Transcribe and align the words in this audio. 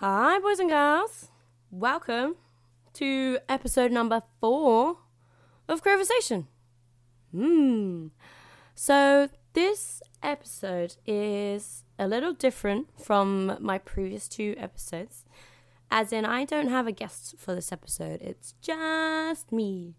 Hi, 0.00 0.38
boys 0.40 0.58
and 0.58 0.68
girls. 0.68 1.30
Welcome 1.70 2.36
to 2.92 3.38
episode 3.48 3.90
number 3.90 4.20
four 4.42 4.98
of 5.66 5.82
Crowversation. 5.82 6.48
Hmm. 7.32 8.08
So, 8.74 9.30
this 9.54 10.02
episode 10.22 10.96
is 11.06 11.84
a 11.98 12.06
little 12.06 12.34
different 12.34 12.88
from 13.02 13.56
my 13.58 13.78
previous 13.78 14.28
two 14.28 14.54
episodes, 14.58 15.24
as 15.90 16.12
in, 16.12 16.26
I 16.26 16.44
don't 16.44 16.68
have 16.68 16.86
a 16.86 16.92
guest 16.92 17.36
for 17.38 17.54
this 17.54 17.72
episode, 17.72 18.20
it's 18.20 18.52
just 18.60 19.50
me. 19.50 19.94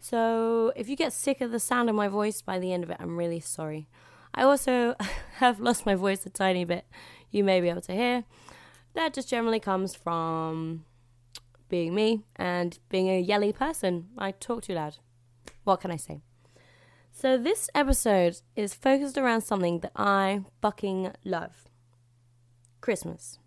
So, 0.00 0.72
if 0.74 0.88
you 0.88 0.96
get 0.96 1.12
sick 1.12 1.42
of 1.42 1.52
the 1.52 1.60
sound 1.60 1.90
of 1.90 1.94
my 1.94 2.08
voice 2.08 2.40
by 2.40 2.58
the 2.58 2.72
end 2.72 2.82
of 2.82 2.88
it, 2.88 2.96
I'm 2.98 3.18
really 3.18 3.40
sorry. 3.40 3.88
I 4.34 4.44
also 4.44 4.96
have 5.34 5.60
lost 5.60 5.84
my 5.84 5.96
voice 5.96 6.24
a 6.24 6.30
tiny 6.30 6.64
bit, 6.64 6.86
you 7.30 7.44
may 7.44 7.60
be 7.60 7.68
able 7.68 7.82
to 7.82 7.92
hear 7.92 8.24
that 8.94 9.12
just 9.14 9.28
generally 9.28 9.60
comes 9.60 9.94
from 9.94 10.84
being 11.68 11.94
me 11.94 12.22
and 12.36 12.78
being 12.88 13.08
a 13.08 13.20
yelly 13.20 13.52
person. 13.52 14.08
I 14.16 14.30
talk 14.32 14.62
too 14.62 14.74
loud. 14.74 14.98
What 15.64 15.80
can 15.80 15.90
I 15.90 15.96
say? 15.96 16.20
So, 17.12 17.38
this 17.38 17.70
episode 17.74 18.40
is 18.56 18.74
focused 18.74 19.16
around 19.16 19.42
something 19.42 19.80
that 19.80 19.92
I 19.94 20.42
fucking 20.60 21.12
love 21.24 21.68
Christmas. 22.80 23.38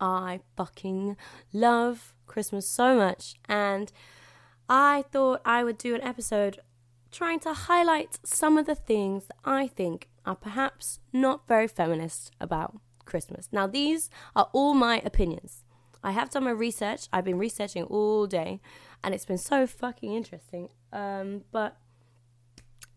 I 0.00 0.40
fucking 0.56 1.16
love 1.52 2.14
Christmas 2.26 2.68
so 2.68 2.96
much. 2.96 3.34
And 3.48 3.90
I 4.68 5.04
thought 5.10 5.40
I 5.44 5.64
would 5.64 5.78
do 5.78 5.94
an 5.94 6.02
episode 6.02 6.60
trying 7.10 7.40
to 7.40 7.54
highlight 7.54 8.18
some 8.22 8.56
of 8.56 8.66
the 8.66 8.74
things 8.74 9.26
that 9.26 9.36
I 9.44 9.66
think 9.66 10.08
are 10.24 10.36
perhaps 10.36 11.00
not 11.12 11.48
very 11.48 11.66
feminist 11.66 12.30
about 12.40 12.76
Christmas. 13.08 13.48
Now, 13.50 13.66
these 13.66 14.10
are 14.36 14.48
all 14.52 14.74
my 14.74 15.02
opinions. 15.04 15.64
I 16.02 16.12
have 16.12 16.30
done 16.30 16.44
my 16.44 16.50
research. 16.50 17.08
I've 17.12 17.24
been 17.24 17.38
researching 17.38 17.84
all 17.84 18.26
day, 18.26 18.60
and 19.02 19.14
it's 19.14 19.24
been 19.24 19.38
so 19.38 19.66
fucking 19.66 20.12
interesting. 20.14 20.68
Um, 20.92 21.42
but 21.50 21.76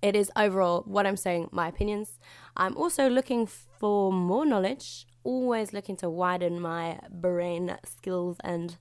it 0.02 0.16
is 0.16 0.32
overall 0.36 0.84
what 0.86 1.08
I'm 1.08 1.18
saying, 1.18 1.50
my 1.52 1.68
opinions. 1.68 2.20
I'm 2.56 2.78
also 2.78 3.10
looking 3.10 3.48
for 3.48 4.12
more 4.12 4.46
knowledge, 4.46 5.08
always 5.24 5.74
looking 5.74 5.96
to 5.98 6.10
widen 6.10 6.60
my 6.60 7.00
brain 7.10 7.78
skills 7.86 8.38
and 8.44 8.78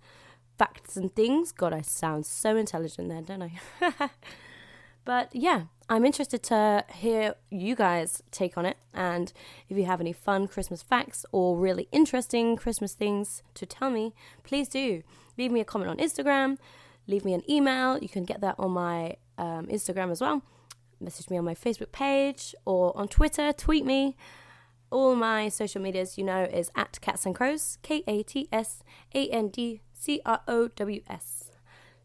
facts 0.59 0.97
and 0.97 1.15
things. 1.15 1.53
God, 1.53 1.72
I 1.72 1.81
sound 1.81 2.27
so 2.27 2.56
intelligent 2.56 3.09
there, 3.09 3.22
don't 3.22 3.43
I? 3.43 4.10
but 5.10 5.34
yeah, 5.34 5.62
I'm 5.88 6.04
interested 6.04 6.41
to 6.44 6.84
hear 6.88 7.34
you 7.50 7.75
guys 7.75 8.22
take 8.31 8.56
on 8.56 8.65
it. 8.65 8.76
And 8.94 9.32
if 9.69 9.76
you 9.76 9.84
have 9.84 10.00
any 10.00 10.12
fun 10.12 10.47
Christmas 10.47 10.82
facts 10.82 11.26
or 11.32 11.59
really 11.59 11.88
interesting 11.91 12.54
Christmas 12.54 12.94
things 12.94 13.43
to 13.54 13.66
tell 13.66 13.91
me, 13.91 14.15
please 14.44 14.69
do. 14.69 15.03
Leave 15.37 15.50
me 15.50 15.59
a 15.59 15.65
comment 15.65 15.91
on 15.91 15.97
Instagram, 15.97 16.59
leave 17.09 17.25
me 17.25 17.34
an 17.34 17.43
email. 17.50 17.98
You 17.98 18.09
can 18.09 18.22
get 18.25 18.41
that 18.43 18.54
on 18.56 18.71
my 18.71 19.16
um, 19.37 19.66
Instagram 19.66 20.12
as 20.12 20.21
well. 20.21 20.43
Message 21.00 21.28
me 21.28 21.37
on 21.37 21.44
my 21.44 21.56
Facebook 21.56 21.91
page 21.91 22.54
or 22.65 22.97
on 22.97 23.09
Twitter, 23.09 23.53
tweet 23.53 23.84
me. 23.84 24.16
All 24.92 25.16
my 25.16 25.48
social 25.48 25.82
medias, 25.82 26.16
you 26.16 26.22
know, 26.22 26.44
is 26.44 26.71
at 26.77 27.00
Kats 27.00 27.27
and 27.27 27.34
Crows, 27.34 27.78
K 27.82 28.04
A 28.06 28.22
T 28.22 28.48
S 28.53 28.84
A 29.12 29.28
N 29.31 29.48
D 29.48 29.81
C 29.92 30.21
R 30.25 30.42
O 30.47 30.69
W 30.69 31.03
S. 31.09 31.50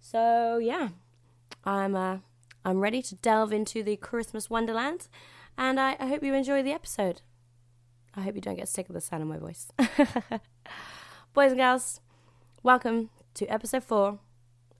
So, 0.01 0.57
yeah, 0.57 0.89
I'm 1.63 1.95
uh, 1.95 2.17
I'm 2.67 2.79
ready 2.79 3.03
to 3.03 3.13
delve 3.13 3.53
into 3.53 3.83
the 3.83 3.95
Christmas 3.95 4.49
wonderland, 4.49 5.07
and 5.55 5.79
I, 5.79 5.95
I 5.99 6.07
hope 6.07 6.23
you 6.23 6.33
enjoy 6.33 6.63
the 6.63 6.71
episode. 6.71 7.21
I 8.15 8.21
hope 8.21 8.33
you 8.33 8.41
don't 8.41 8.55
get 8.55 8.67
sick 8.67 8.89
of 8.89 8.95
the 8.95 9.01
sound 9.01 9.21
of 9.21 9.29
my 9.29 9.37
voice. 9.37 9.67
Boys 11.35 11.51
and 11.51 11.59
girls, 11.59 12.01
welcome 12.63 13.11
to 13.35 13.45
episode 13.45 13.83
four 13.83 14.17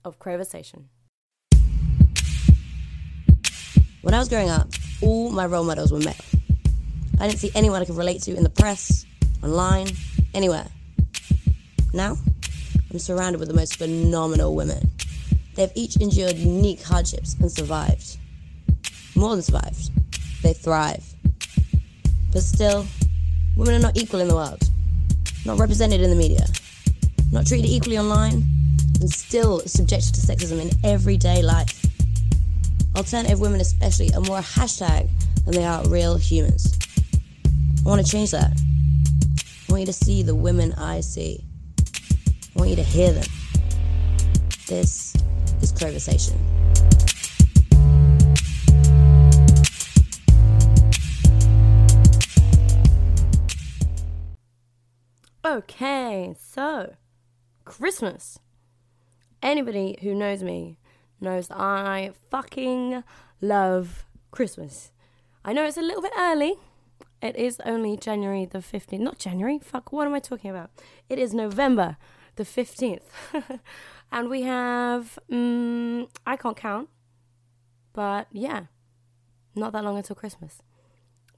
of 0.04 0.18
Crowversation. 0.18 0.86
When 4.02 4.14
I 4.14 4.18
was 4.18 4.28
growing 4.28 4.50
up, 4.50 4.68
all 5.00 5.30
my 5.30 5.46
role 5.46 5.62
models 5.62 5.92
were 5.92 6.00
male. 6.00 6.14
I 7.20 7.28
didn't 7.28 7.38
see 7.38 7.52
anyone 7.54 7.82
I 7.82 7.84
could 7.84 7.96
relate 7.96 8.20
to 8.22 8.34
in 8.34 8.42
the 8.42 8.50
press, 8.50 9.06
online, 9.44 9.86
anywhere. 10.34 10.66
Now, 11.94 12.16
I'm 12.90 12.98
surrounded 12.98 13.38
with 13.38 13.46
the 13.46 13.54
most 13.54 13.76
phenomenal 13.76 14.56
women. 14.56 14.90
They've 15.56 15.72
each 15.74 15.96
endured 15.96 16.36
unique 16.36 16.82
hardships 16.82 17.34
and 17.40 17.50
survived. 17.50 18.18
More 19.14 19.30
than 19.30 19.42
survived, 19.42 19.90
they 20.42 20.52
thrive. 20.52 21.02
But 22.30 22.42
still, 22.42 22.86
women 23.56 23.76
are 23.76 23.78
not 23.78 23.96
equal 23.96 24.20
in 24.20 24.28
the 24.28 24.34
world, 24.34 24.62
not 25.46 25.58
represented 25.58 26.02
in 26.02 26.10
the 26.10 26.16
media, 26.16 26.44
not 27.32 27.46
treated 27.46 27.70
equally 27.70 27.98
online, 27.98 28.44
and 29.00 29.10
still 29.10 29.60
subjected 29.60 30.14
to 30.14 30.20
sexism 30.20 30.60
in 30.60 30.70
everyday 30.84 31.42
life. 31.42 31.86
Alternative 32.94 33.40
women, 33.40 33.62
especially, 33.62 34.12
are 34.14 34.20
more 34.20 34.38
a 34.38 34.42
hashtag 34.42 35.08
than 35.46 35.54
they 35.54 35.64
are 35.64 35.88
real 35.88 36.16
humans. 36.16 36.78
I 37.84 37.88
want 37.88 38.04
to 38.04 38.10
change 38.10 38.30
that. 38.32 38.52
I 39.68 39.72
want 39.72 39.80
you 39.80 39.86
to 39.86 39.92
see 39.92 40.22
the 40.22 40.34
women 40.34 40.74
I 40.74 41.00
see. 41.00 41.42
I 42.54 42.58
want 42.58 42.70
you 42.70 42.76
to 42.76 42.82
hear 42.82 43.12
them. 43.12 43.24
This 44.66 45.14
is 45.14 45.25
Crowversation. 45.76 46.36
Okay, 55.44 56.34
so 56.38 56.94
Christmas. 57.64 58.38
Anybody 59.42 59.98
who 60.00 60.14
knows 60.14 60.42
me 60.42 60.78
knows 61.20 61.50
I 61.50 62.12
fucking 62.30 63.04
love 63.40 64.06
Christmas. 64.30 64.92
I 65.44 65.52
know 65.52 65.64
it's 65.64 65.76
a 65.76 65.82
little 65.82 66.02
bit 66.02 66.12
early. 66.18 66.54
It 67.22 67.36
is 67.36 67.60
only 67.64 67.96
January 67.96 68.44
the 68.46 68.58
15th. 68.58 68.98
Not 68.98 69.18
January. 69.18 69.58
Fuck, 69.58 69.92
what 69.92 70.06
am 70.06 70.14
I 70.14 70.20
talking 70.20 70.50
about? 70.50 70.70
It 71.08 71.18
is 71.18 71.34
November 71.34 71.96
the 72.36 72.44
15th. 72.44 73.00
and 74.12 74.30
we 74.30 74.42
have, 74.42 75.18
um, 75.30 76.08
I 76.26 76.36
can't 76.36 76.56
count, 76.56 76.88
but 77.92 78.28
yeah, 78.30 78.64
not 79.54 79.72
that 79.72 79.84
long 79.84 79.96
until 79.96 80.16
Christmas. 80.16 80.62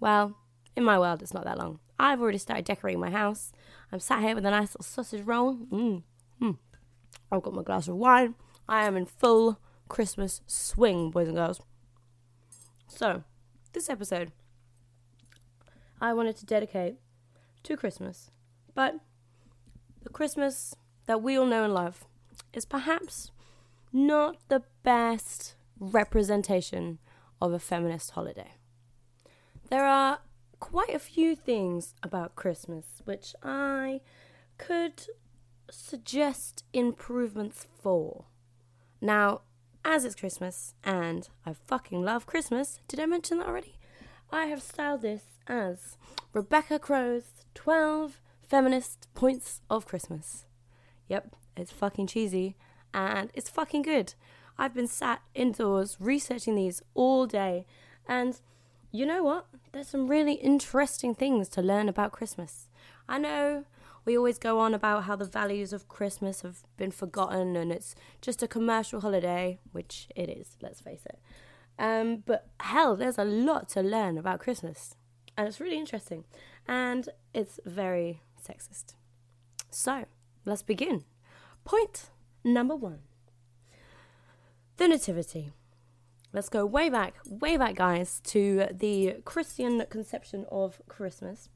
Well, 0.00 0.37
in 0.76 0.85
my 0.85 0.99
world, 0.99 1.23
it's 1.23 1.35
not 1.35 1.44
that 1.44 1.59
long. 1.59 1.81
I've 1.99 2.20
already 2.20 2.38
started 2.38 2.65
decorating 2.65 3.00
my 3.00 3.11
house. 3.11 3.53
I'm 3.91 4.00
sat 4.00 4.23
here 4.23 4.35
with 4.35 4.47
a 4.47 4.50
nice 4.50 4.70
little 4.70 4.85
sausage 4.85 5.25
roll. 5.25 5.56
Mm, 5.56 6.03
mm. 6.41 6.59
I've 7.32 7.43
got 7.43 7.55
my 7.55 7.62
glass 7.62 7.88
of 7.88 7.97
wine. 7.97 8.35
I 8.69 8.85
am 8.85 8.97
in 8.97 9.06
full 9.06 9.59
Christmas 9.88 10.41
swing, 10.47 11.11
boys 11.11 11.29
and 11.29 11.37
girls. 11.37 11.61
So, 12.87 13.25
this 13.73 13.91
episode, 13.91 14.32
I 16.00 16.12
wanted 16.12 16.37
to 16.37 16.47
dedicate 16.47 16.97
to 17.64 17.76
Christmas, 17.76 18.31
but 18.75 18.97
the 20.03 20.11
Christmas 20.11 20.75
that 21.06 21.23
we 21.23 21.37
all 21.37 21.47
know 21.47 21.64
and 21.64 21.75
love 21.75 22.05
is 22.53 22.65
perhaps 22.65 23.31
not 23.93 24.37
the 24.49 24.62
best 24.83 25.55
representation 25.79 26.99
of 27.41 27.53
a 27.53 27.59
feminist 27.59 28.12
holiday. 28.12 28.53
There 29.71 29.85
are 29.85 30.21
quite 30.61 30.95
a 30.95 30.99
few 30.99 31.37
things 31.37 31.95
about 32.03 32.35
Christmas 32.35 33.03
which 33.05 33.35
I 33.43 34.00
could 34.56 35.06
suggest 35.71 36.65
improvements 36.73 37.67
for. 37.81 38.25
Now, 39.00 39.43
as 39.85 40.05
it's 40.05 40.15
Christmas 40.15 40.75
and 40.83 41.29
I 41.47 41.53
fucking 41.53 42.03
love 42.03 42.27
Christmas, 42.27 42.81
did 42.89 43.00
I 43.00 43.06
mention 43.06 43.39
that 43.39 43.49
already? 43.49 43.79
I 44.31 44.47
have 44.47 44.62
styled 44.62 45.03
this 45.03 45.23
as 45.47 45.97
Rebecca 46.33 46.79
Crow's 46.79 47.45
12 47.55 48.21
feminist 48.43 49.09
points 49.15 49.61
of 49.71 49.87
Christmas. 49.87 50.45
Yep, 51.08 51.34
it's 51.56 51.72
fucking 51.72 52.06
cheesy 52.06 52.56
and 52.94 53.31
it's 53.34 53.50
fucking 53.50 53.82
good. 53.82 54.14
I've 54.58 54.75
been 54.75 54.88
sat 54.88 55.22
indoors 55.34 55.96
researching 56.00 56.55
these 56.55 56.82
all 56.94 57.26
day 57.26 57.66
and 58.06 58.40
you 58.90 59.05
know 59.05 59.22
what? 59.22 59.46
There's 59.72 59.88
some 59.88 60.08
really 60.08 60.34
interesting 60.34 61.14
things 61.14 61.49
to 61.50 61.62
learn 61.62 61.88
about 61.88 62.12
Christmas. 62.12 62.69
I 63.08 63.19
know 63.19 63.64
we 64.05 64.16
always 64.16 64.38
go 64.38 64.58
on 64.58 64.72
about 64.72 65.05
how 65.05 65.16
the 65.16 65.25
values 65.25 65.72
of 65.72 65.88
Christmas 65.88 66.40
have 66.40 66.62
been 66.76 66.90
forgotten 66.90 67.56
and 67.56 67.70
it's 67.70 67.94
just 68.22 68.43
a 68.43 68.49
commercial 68.49 69.00
holiday, 69.00 69.58
which 69.72 70.08
it 70.16 70.31
is, 70.31 70.56
let's 70.62 70.81
face 70.81 71.02
it. 71.04 71.19
Um, 71.78 72.22
but 72.26 72.49
hell, 72.61 72.96
there's 72.96 73.19
a 73.19 73.25
lot 73.25 73.69
to 73.70 73.82
learn 73.82 74.19
about 74.19 74.40
Christmas. 74.40 74.96
And 75.37 75.46
it's 75.46 75.61
really 75.61 75.78
interesting. 75.78 76.25
And 76.66 77.08
it's 77.32 77.61
very 77.64 78.22
sexist. 78.43 78.94
So, 79.70 80.06
let's 80.44 80.62
begin. 80.62 81.05
Point 81.64 82.11
number 82.44 82.76
one 82.76 83.00
the 84.79 84.87
Nativity. 84.87 85.50
Let's 86.32 86.49
go 86.49 86.64
way 86.64 86.88
back, 86.88 87.14
way 87.29 87.56
back, 87.56 87.75
guys, 87.75 88.20
to 88.26 88.67
the 88.70 89.17
Christian 89.25 89.85
conception 89.90 90.46
of 90.52 90.81
Christmas. 90.87 91.49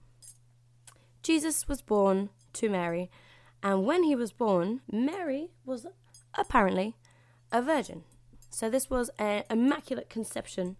Jesus 1.23 1.69
was 1.69 1.82
born 1.82 2.31
to 2.55 2.69
Mary, 2.69 3.11
and 3.62 3.84
when 3.84 4.02
he 4.02 4.17
was 4.17 4.32
born, 4.32 4.81
Mary 4.90 5.50
was 5.64 5.87
apparently 6.34 6.96
a 7.52 7.62
virgin. 7.62 8.02
So 8.50 8.69
this 8.69 8.90
was 8.90 9.08
an 9.19 9.44
immaculate 9.49 10.11
conception 10.11 10.76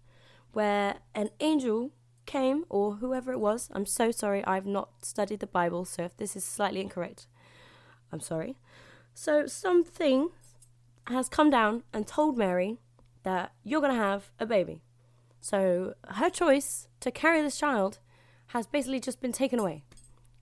where 0.53 0.97
an 1.15 1.31
angel 1.39 1.93
came, 2.27 2.65
or 2.69 2.97
whoever 2.97 3.33
it 3.33 3.41
was. 3.41 3.69
I'm 3.73 3.87
so 3.87 4.11
sorry, 4.11 4.45
I've 4.45 4.67
not 4.67 5.05
studied 5.05 5.41
the 5.41 5.47
Bible, 5.47 5.85
so 5.85 6.03
if 6.03 6.17
this 6.17 6.35
is 6.35 6.45
slightly 6.45 6.81
incorrect, 6.81 7.27
I'm 8.13 8.21
sorry. 8.21 8.57
So 9.15 9.47
something 9.47 10.31
has 11.07 11.29
come 11.29 11.51
down 11.51 11.83
and 11.93 12.07
told 12.07 12.37
Mary 12.39 12.79
that 13.23 13.53
you're 13.65 13.81
going 13.81 13.93
to 13.93 13.99
have 13.99 14.31
a 14.39 14.47
baby. 14.47 14.83
So 15.41 15.95
her 16.09 16.31
choice 16.31 16.89
to 17.01 17.11
carry 17.11 17.43
this 17.43 17.59
child 17.59 17.99
has 18.49 18.67
basically 18.67 19.01
just 19.01 19.21
been 19.21 19.33
taken 19.33 19.59
away. 19.59 19.85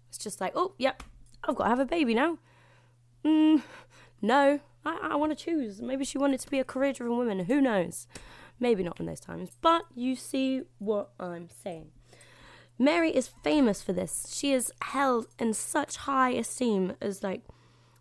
It's 0.09 0.19
just 0.19 0.41
like, 0.41 0.53
oh, 0.55 0.75
yep, 0.79 1.03
I've 1.45 1.55
got 1.55 1.65
to 1.65 1.71
have 1.71 1.81
a 1.81 1.87
baby 1.87 2.15
now. 2.15 2.39
Mm, 3.25 3.63
no, 4.21 4.61
I, 4.85 5.11
I 5.13 5.17
want 5.17 5.37
to 5.37 5.45
choose. 5.45 5.81
Maybe 5.81 6.05
she 6.05 6.19
wanted 6.19 6.41
to 6.41 6.51
be 6.51 6.59
a 6.59 6.65
career 6.65 6.93
driven 6.93 7.17
woman. 7.17 7.45
Who 7.45 7.61
knows? 7.61 8.07
Maybe 8.59 8.83
not 8.83 9.01
in 9.01 9.07
those 9.07 9.21
times. 9.21 9.51
But 9.61 9.85
you 9.95 10.17
see 10.17 10.63
what 10.79 11.11
I'm 11.19 11.49
saying. 11.63 11.93
Mary 12.79 13.11
is 13.11 13.31
famous 13.45 13.83
for 13.83 13.93
this. 13.93 14.35
She 14.35 14.53
is 14.53 14.73
held 14.83 15.29
in 15.39 15.55
such 15.55 15.97
high 15.99 16.31
esteem 16.31 16.95
as 17.01 17.23
like 17.23 17.43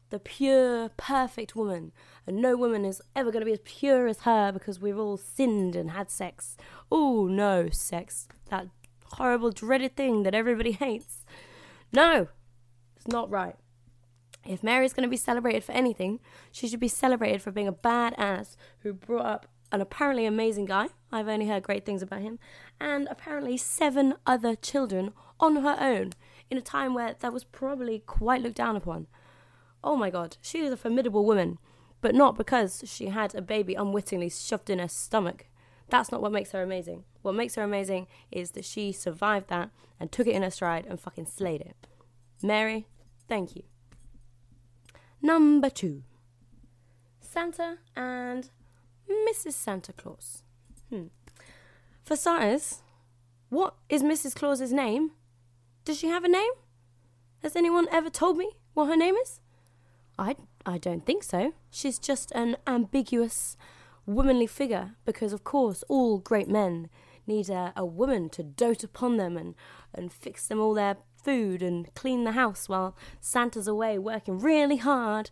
the 0.10 0.20
pure, 0.20 0.90
perfect 0.98 1.56
woman. 1.56 1.92
And 2.26 2.42
no 2.42 2.56
woman 2.56 2.86
is 2.86 3.02
ever 3.16 3.32
going 3.32 3.42
to 3.42 3.46
be 3.46 3.54
as 3.54 3.60
pure 3.64 4.08
as 4.08 4.22
her 4.22 4.52
because 4.52 4.80
we've 4.80 4.98
all 4.98 5.18
sinned 5.18 5.76
and 5.76 5.92
had 5.92 6.10
sex. 6.10 6.58
Oh, 6.92 7.28
no, 7.28 7.70
sex. 7.70 8.28
That 8.50 8.68
horrible, 9.14 9.52
dreaded 9.52 9.96
thing 9.96 10.24
that 10.24 10.36
everybody 10.36 10.72
hates. 10.74 11.26
No, 11.92 12.28
it's 12.96 13.08
not 13.08 13.30
right. 13.30 13.56
If 14.46 14.64
Mary's 14.64 14.94
going 14.94 15.08
to 15.08 15.10
be 15.10 15.18
celebrated 15.18 15.64
for 15.64 15.74
anything, 15.74 16.20
she 16.52 16.68
should 16.68 16.80
be 16.80 16.88
celebrated 16.88 17.42
for 17.42 17.52
being 17.52 17.68
a 17.68 17.74
badass 17.74 18.56
who 18.80 18.94
brought 18.94 19.26
up 19.26 19.48
an 19.72 19.82
apparently 19.82 20.26
amazing 20.26 20.66
guy. 20.66 20.88
I've 21.12 21.28
only 21.28 21.48
heard 21.48 21.64
great 21.64 21.86
things 21.86 22.02
about 22.02 22.22
him. 22.22 22.40
And 22.80 23.08
apparently 23.12 23.58
seven 23.58 24.16
other 24.26 24.56
children 24.56 25.14
on 25.40 25.58
her 25.58 25.78
own 25.80 26.14
in 26.50 26.58
a 26.58 26.62
time 26.62 26.94
where 26.94 27.16
that 27.20 27.34
was 27.34 27.44
probably 27.44 28.00
quite 28.00 28.42
looked 28.42 28.56
down 28.56 28.76
upon. 28.76 29.08
Oh 29.84 29.96
my 29.96 30.10
god, 30.10 30.38
she 30.42 30.60
is 30.60 30.72
a 30.72 30.78
formidable 30.78 31.26
woman, 31.26 31.58
but 32.02 32.16
not 32.16 32.38
because 32.38 32.84
she 32.86 33.08
had 33.08 33.36
a 33.36 33.42
baby 33.42 33.76
unwittingly 33.76 34.30
shoved 34.30 34.70
in 34.70 34.80
her 34.80 34.88
stomach. 34.88 35.48
That's 35.90 36.12
not 36.12 36.22
what 36.22 36.32
makes 36.32 36.52
her 36.52 36.62
amazing. 36.62 37.04
What 37.22 37.36
makes 37.36 37.56
her 37.56 37.64
amazing 37.64 38.08
is 38.32 38.52
that 38.52 38.66
she 38.66 38.92
survived 38.92 39.50
that 39.50 39.70
and 40.00 40.12
took 40.12 40.28
it 40.28 40.36
in 40.36 40.44
her 40.44 40.52
stride 40.52 40.86
and 40.86 41.00
fucking 41.00 41.26
slayed 41.26 41.62
it. 41.62 41.88
Mary, 42.42 42.88
thank 43.28 43.56
you. 43.56 43.64
Number 45.22 45.70
two 45.70 46.04
Santa 47.20 47.78
and 47.96 48.50
Mrs. 49.10 49.54
Santa 49.54 49.94
Claus. 49.94 50.44
Hmm. 50.90 51.08
For 52.04 52.16
starters, 52.16 52.82
what 53.50 53.76
is 53.90 54.02
Mrs. 54.04 54.36
Claus's 54.36 54.72
name? 54.72 55.12
Does 55.86 56.00
she 56.00 56.08
have 56.08 56.24
a 56.24 56.30
name? 56.30 56.52
Has 57.42 57.56
anyone 57.56 57.88
ever 57.92 58.10
told 58.10 58.38
me 58.38 58.52
what 58.74 58.88
her 58.88 58.98
name 58.98 59.16
is? 59.16 59.40
I, 60.20 60.36
I 60.66 60.78
don't 60.78 61.06
think 61.06 61.24
so. 61.24 61.54
She's 61.72 61.98
just 61.98 62.32
an 62.34 62.58
ambiguous, 62.68 63.56
womanly 64.06 64.48
figure 64.48 64.96
because, 65.06 65.32
of 65.32 65.46
course, 65.46 65.84
all 65.88 66.20
great 66.20 66.50
men 66.50 66.90
need 67.26 67.50
a, 67.50 67.72
a 67.78 67.86
woman 67.86 68.30
to 68.32 68.44
dote 68.44 68.84
upon 68.84 69.16
them 69.16 69.38
and, 69.38 69.56
and 69.96 70.12
fix 70.12 70.46
them 70.46 70.60
all 70.60 70.74
their 70.74 70.98
food 71.24 71.62
and 71.62 71.94
clean 71.96 72.26
the 72.26 72.34
house 72.34 72.68
while 72.68 72.98
Santa's 73.22 73.68
away 73.68 73.98
working 73.98 74.40
really 74.40 74.78
hard, 74.78 75.32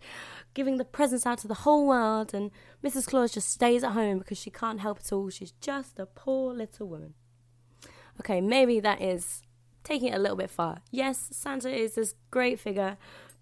giving 0.53 0.77
the 0.77 0.85
presents 0.85 1.25
out 1.25 1.39
to 1.39 1.47
the 1.47 1.53
whole 1.65 1.85
world, 1.85 2.33
and 2.33 2.51
Mrs. 2.83 3.07
Claus 3.07 3.33
just 3.33 3.49
stays 3.49 3.83
at 3.83 3.91
home 3.91 4.19
because 4.19 4.37
she 4.37 4.49
can't 4.49 4.79
help 4.79 4.99
at 4.99 5.11
all. 5.11 5.29
She's 5.29 5.53
just 5.59 5.99
a 5.99 6.05
poor 6.05 6.53
little 6.53 6.87
woman. 6.87 7.13
Okay, 8.21 8.39
maybe 8.39 8.79
that 8.79 9.01
is 9.01 9.41
taking 9.83 10.09
it 10.09 10.15
a 10.15 10.19
little 10.19 10.37
bit 10.37 10.49
far. 10.49 10.81
Yes, 10.91 11.29
Santa 11.31 11.69
is 11.69 11.95
this 11.95 12.15
great 12.31 12.59
figure 12.59 12.97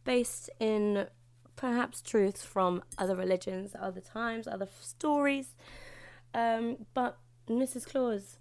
based 0.06 0.50
in 0.60 1.08
perhaps 1.56 2.02
truths 2.02 2.44
from 2.44 2.84
other 2.98 3.16
religions, 3.16 3.76
other 3.80 4.02
times, 4.02 4.48
other 4.48 4.68
stories. 4.82 5.56
Um, 6.34 6.86
but 6.94 7.18
Mrs. 7.50 7.86
Claus, 7.88 8.38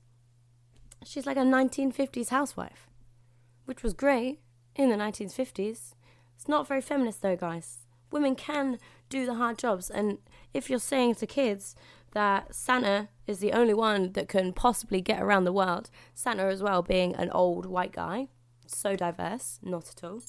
she's 1.04 1.26
like 1.26 1.36
a 1.36 1.40
1950s 1.40 2.30
housewife, 2.30 2.88
which 3.66 3.82
was 3.82 3.92
great 3.92 4.40
in 4.74 4.90
the 4.90 4.96
1950s. 4.96 5.94
It's 6.36 6.48
not 6.48 6.66
very 6.66 6.80
feminist 6.80 7.22
though, 7.22 7.36
guys. 7.36 7.78
Women 8.10 8.34
can 8.34 8.78
do 9.08 9.26
the 9.26 9.34
hard 9.34 9.58
jobs, 9.58 9.90
and 9.90 10.18
if 10.52 10.70
you're 10.70 10.78
saying 10.78 11.16
to 11.16 11.26
kids 11.26 11.74
that 12.12 12.54
Santa 12.54 13.08
is 13.26 13.40
the 13.40 13.52
only 13.52 13.74
one 13.74 14.12
that 14.12 14.28
can 14.28 14.52
possibly 14.52 15.00
get 15.00 15.20
around 15.20 15.44
the 15.44 15.52
world, 15.52 15.90
Santa 16.14 16.44
as 16.44 16.62
well 16.62 16.82
being 16.82 17.14
an 17.16 17.30
old 17.30 17.66
white 17.66 17.92
guy, 17.92 18.28
so 18.66 18.94
diverse, 18.94 19.58
not 19.62 19.88
at 19.88 20.04
all 20.04 20.20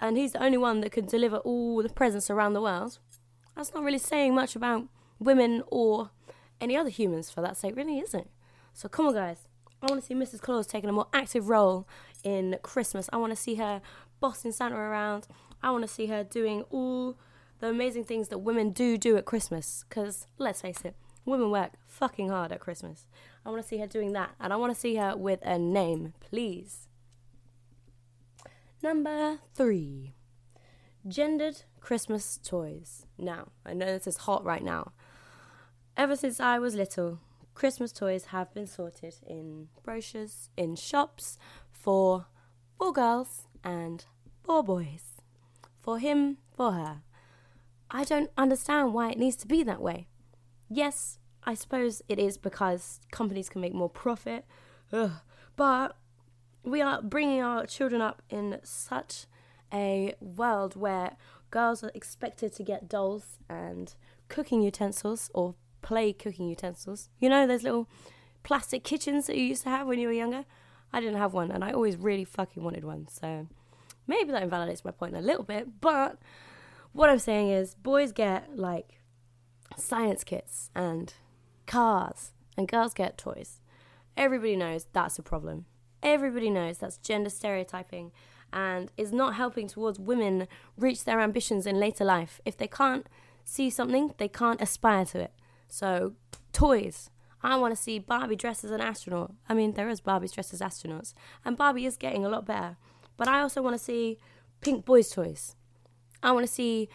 and 0.00 0.16
he's 0.16 0.32
the 0.32 0.42
only 0.42 0.58
one 0.58 0.80
that 0.80 0.92
can 0.92 1.06
deliver 1.06 1.36
all 1.38 1.82
the 1.82 1.88
presents 1.88 2.30
around 2.30 2.54
the 2.54 2.62
world. 2.62 2.98
That's 3.56 3.72
not 3.72 3.84
really 3.84 3.98
saying 3.98 4.34
much 4.34 4.56
about 4.56 4.84
women 5.18 5.62
or 5.68 6.10
any 6.60 6.76
other 6.76 6.90
humans 6.90 7.30
for 7.30 7.40
that 7.40 7.56
sake, 7.56 7.76
really, 7.76 7.98
is 7.98 8.14
it? 8.14 8.28
So 8.72 8.88
come 8.88 9.06
on, 9.06 9.14
guys. 9.14 9.46
I 9.82 9.86
want 9.86 10.00
to 10.00 10.06
see 10.06 10.14
Mrs. 10.14 10.40
Claus 10.40 10.66
taking 10.66 10.88
a 10.88 10.92
more 10.92 11.08
active 11.12 11.48
role 11.48 11.86
in 12.22 12.56
Christmas. 12.62 13.08
I 13.12 13.18
want 13.18 13.32
to 13.32 13.36
see 13.36 13.56
her 13.56 13.82
bossing 14.20 14.52
Santa 14.52 14.76
around. 14.76 15.26
I 15.62 15.70
want 15.70 15.82
to 15.82 15.88
see 15.88 16.06
her 16.06 16.24
doing 16.24 16.62
all 16.70 17.16
the 17.60 17.68
amazing 17.68 18.04
things 18.04 18.28
that 18.28 18.38
women 18.38 18.70
do 18.70 18.96
do 18.96 19.16
at 19.16 19.26
Christmas. 19.26 19.84
Because 19.88 20.26
let's 20.38 20.62
face 20.62 20.80
it, 20.84 20.96
women 21.24 21.50
work 21.50 21.72
fucking 21.86 22.28
hard 22.28 22.50
at 22.50 22.60
Christmas. 22.60 23.06
I 23.44 23.50
want 23.50 23.62
to 23.62 23.68
see 23.68 23.78
her 23.78 23.86
doing 23.86 24.12
that, 24.12 24.30
and 24.40 24.52
I 24.52 24.56
want 24.56 24.74
to 24.74 24.80
see 24.80 24.96
her 24.96 25.16
with 25.16 25.40
a 25.42 25.58
name, 25.58 26.14
please. 26.18 26.88
Number 28.84 29.38
three 29.54 30.12
gendered 31.08 31.62
Christmas 31.80 32.38
toys. 32.44 33.06
Now, 33.16 33.48
I 33.64 33.72
know 33.72 33.86
this 33.86 34.06
is 34.06 34.18
hot 34.18 34.44
right 34.44 34.62
now. 34.62 34.92
Ever 35.96 36.16
since 36.16 36.38
I 36.38 36.58
was 36.58 36.74
little, 36.74 37.18
Christmas 37.54 37.92
toys 37.92 38.26
have 38.26 38.52
been 38.52 38.66
sorted 38.66 39.14
in 39.26 39.68
brochures 39.82 40.50
in 40.54 40.76
shops 40.76 41.38
for 41.72 42.26
for 42.76 42.92
girls 42.92 43.46
and 43.64 44.04
for 44.42 44.62
boys. 44.62 45.22
For 45.80 45.98
him, 45.98 46.36
for 46.54 46.72
her. 46.72 47.00
I 47.90 48.04
don't 48.04 48.32
understand 48.36 48.92
why 48.92 49.12
it 49.12 49.18
needs 49.18 49.36
to 49.36 49.46
be 49.46 49.62
that 49.62 49.80
way. 49.80 50.08
Yes, 50.68 51.18
I 51.44 51.54
suppose 51.54 52.02
it 52.06 52.18
is 52.18 52.36
because 52.36 53.00
companies 53.10 53.48
can 53.48 53.62
make 53.62 53.72
more 53.72 53.88
profit. 53.88 54.44
Ugh. 54.92 55.12
But 55.56 55.96
we 56.64 56.80
are 56.80 57.02
bringing 57.02 57.42
our 57.42 57.66
children 57.66 58.00
up 58.00 58.22
in 58.30 58.58
such 58.62 59.26
a 59.72 60.14
world 60.20 60.76
where 60.76 61.16
girls 61.50 61.84
are 61.84 61.90
expected 61.94 62.54
to 62.54 62.62
get 62.62 62.88
dolls 62.88 63.38
and 63.48 63.94
cooking 64.28 64.62
utensils 64.62 65.30
or 65.34 65.54
play 65.82 66.12
cooking 66.12 66.48
utensils. 66.48 67.10
You 67.20 67.28
know, 67.28 67.46
those 67.46 67.62
little 67.62 67.88
plastic 68.42 68.84
kitchens 68.84 69.26
that 69.26 69.36
you 69.36 69.44
used 69.44 69.62
to 69.64 69.68
have 69.68 69.86
when 69.86 69.98
you 69.98 70.08
were 70.08 70.14
younger? 70.14 70.44
I 70.92 71.00
didn't 71.00 71.18
have 71.18 71.34
one 71.34 71.50
and 71.50 71.64
I 71.64 71.72
always 71.72 71.96
really 71.96 72.24
fucking 72.24 72.62
wanted 72.62 72.84
one. 72.84 73.08
So, 73.08 73.48
Maybe 74.06 74.32
that 74.32 74.42
invalidates 74.42 74.84
my 74.84 74.90
point 74.90 75.16
a 75.16 75.20
little 75.20 75.44
bit, 75.44 75.80
but 75.80 76.18
what 76.92 77.10
I'm 77.10 77.18
saying 77.18 77.50
is 77.50 77.74
boys 77.74 78.12
get 78.12 78.56
like 78.56 79.00
science 79.76 80.24
kits 80.24 80.70
and 80.74 81.12
cars, 81.66 82.32
and 82.56 82.68
girls 82.68 82.94
get 82.94 83.18
toys. 83.18 83.60
Everybody 84.16 84.56
knows 84.56 84.86
that's 84.92 85.18
a 85.18 85.22
problem. 85.22 85.64
Everybody 86.04 86.50
knows 86.50 86.78
that's 86.78 86.98
gender 86.98 87.30
stereotyping 87.30 88.12
and 88.52 88.92
is 88.96 89.10
not 89.10 89.34
helping 89.34 89.66
towards 89.66 89.98
women 89.98 90.46
reach 90.76 91.04
their 91.04 91.20
ambitions 91.20 91.66
in 91.66 91.80
later 91.80 92.04
life. 92.04 92.40
If 92.44 92.56
they 92.56 92.68
can't 92.68 93.06
see 93.44 93.70
something, 93.70 94.12
they 94.18 94.28
can't 94.28 94.60
aspire 94.60 95.06
to 95.06 95.20
it. 95.20 95.32
So, 95.66 96.12
toys. 96.52 97.10
I 97.42 97.56
want 97.56 97.76
to 97.76 97.82
see 97.82 97.98
Barbie 97.98 98.36
dressed 98.36 98.64
as 98.64 98.70
an 98.70 98.80
astronaut. 98.80 99.32
I 99.48 99.54
mean, 99.54 99.72
there 99.74 99.90
is 99.90 100.00
Barbies 100.00 100.32
dressed 100.32 100.54
as 100.54 100.60
astronauts, 100.62 101.12
and 101.44 101.58
Barbie 101.58 101.84
is 101.84 101.98
getting 101.98 102.24
a 102.24 102.28
lot 102.30 102.46
better. 102.46 102.78
But 103.18 103.28
I 103.28 103.40
also 103.40 103.60
want 103.60 103.74
to 103.74 103.82
see 103.82 104.18
pink 104.62 104.86
boys' 104.86 105.10
toys. 105.10 105.54
I 106.22 106.32
want 106.32 106.46
to 106.46 106.52
see 106.52 106.88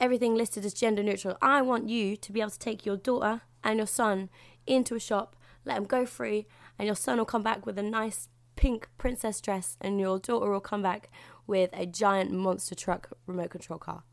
everything 0.00 0.34
listed 0.34 0.64
as 0.64 0.74
gender 0.74 1.02
neutral. 1.02 1.38
I 1.40 1.62
want 1.62 1.88
you 1.88 2.16
to 2.16 2.32
be 2.32 2.40
able 2.40 2.50
to 2.50 2.58
take 2.58 2.84
your 2.84 2.96
daughter 2.96 3.42
and 3.62 3.78
your 3.78 3.86
son 3.86 4.30
into 4.66 4.96
a 4.96 5.00
shop, 5.00 5.36
let 5.64 5.76
them 5.76 5.84
go 5.84 6.04
free, 6.04 6.46
and 6.76 6.86
your 6.86 6.96
son 6.96 7.18
will 7.18 7.24
come 7.24 7.44
back 7.44 7.64
with 7.64 7.78
a 7.78 7.82
nice 7.82 8.28
pink 8.56 8.88
princess 8.98 9.40
dress, 9.40 9.76
and 9.80 10.00
your 10.00 10.18
daughter 10.18 10.50
will 10.50 10.60
come 10.60 10.82
back 10.82 11.10
with 11.46 11.70
a 11.72 11.86
giant 11.86 12.30
monster 12.30 12.74
truck 12.74 13.10
remote 13.26 13.50
control 13.50 13.78
car. 13.78 14.04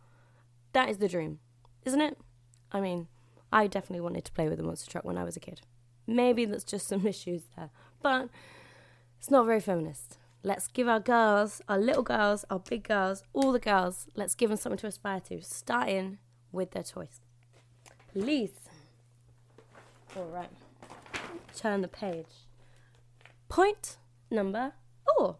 That 0.74 0.90
is 0.90 0.98
the 0.98 1.08
dream, 1.08 1.40
isn't 1.86 2.02
it? 2.02 2.18
I 2.72 2.82
mean, 2.82 3.08
I 3.52 3.68
definitely 3.68 4.02
wanted 4.02 4.26
to 4.26 4.32
play 4.32 4.48
with 4.48 4.60
a 4.60 4.64
monster 4.64 4.90
truck 4.90 5.04
when 5.04 5.18
I 5.18 5.24
was 5.24 5.36
a 5.36 5.42
kid. 5.42 5.62
Maybe 6.08 6.46
that's 6.46 6.64
just 6.64 6.88
some 6.88 7.06
issues 7.14 7.44
there, 7.56 7.70
but 8.02 8.30
it's 9.20 9.30
not 9.30 9.46
very 9.46 9.60
feminist. 9.60 10.18
Let's 10.44 10.68
give 10.68 10.88
our 10.88 11.00
girls, 11.00 11.62
our 11.70 11.78
little 11.78 12.02
girls, 12.02 12.46
our 12.50 12.60
big 12.60 12.84
girls, 12.88 13.24
all 13.34 13.52
the 13.52 13.60
girls, 13.60 14.08
let's 14.16 14.34
give 14.34 14.50
them 14.50 14.58
something 14.58 14.80
to 14.80 14.88
aspire 14.88 15.20
to, 15.22 15.42
starting 15.44 16.18
with 16.52 16.72
their 16.72 16.84
toys. 16.84 17.22
Please. 18.12 18.52
All 20.16 20.26
right. 20.26 20.50
Turn 21.56 21.82
the 21.82 21.88
page. 21.88 22.48
Point 23.50 23.98
number 24.32 24.74
four 25.06 25.38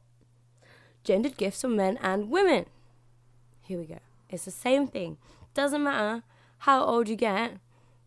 gendered 1.04 1.38
gifts 1.38 1.62
for 1.62 1.68
men 1.68 1.98
and 2.02 2.30
women. 2.30 2.66
Here 3.62 3.80
we 3.80 3.86
go. 3.86 4.00
It's 4.30 4.46
the 4.46 4.52
same 4.52 4.88
thing. 4.88 5.18
Doesn't 5.54 5.84
matter 5.84 6.24
how 6.60 6.84
old 6.84 7.10
you 7.10 7.16
get, 7.16 7.58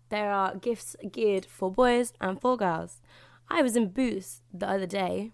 there 0.08 0.30
are 0.30 0.54
gifts 0.54 0.96
geared 1.10 1.44
for 1.44 1.70
boys 1.70 2.12
and 2.20 2.40
for 2.40 2.56
girls. 2.56 3.00
I 3.48 3.62
was 3.62 3.76
in 3.76 3.88
Boots 3.88 4.42
the 4.52 4.68
other 4.68 4.86
day 4.86 5.32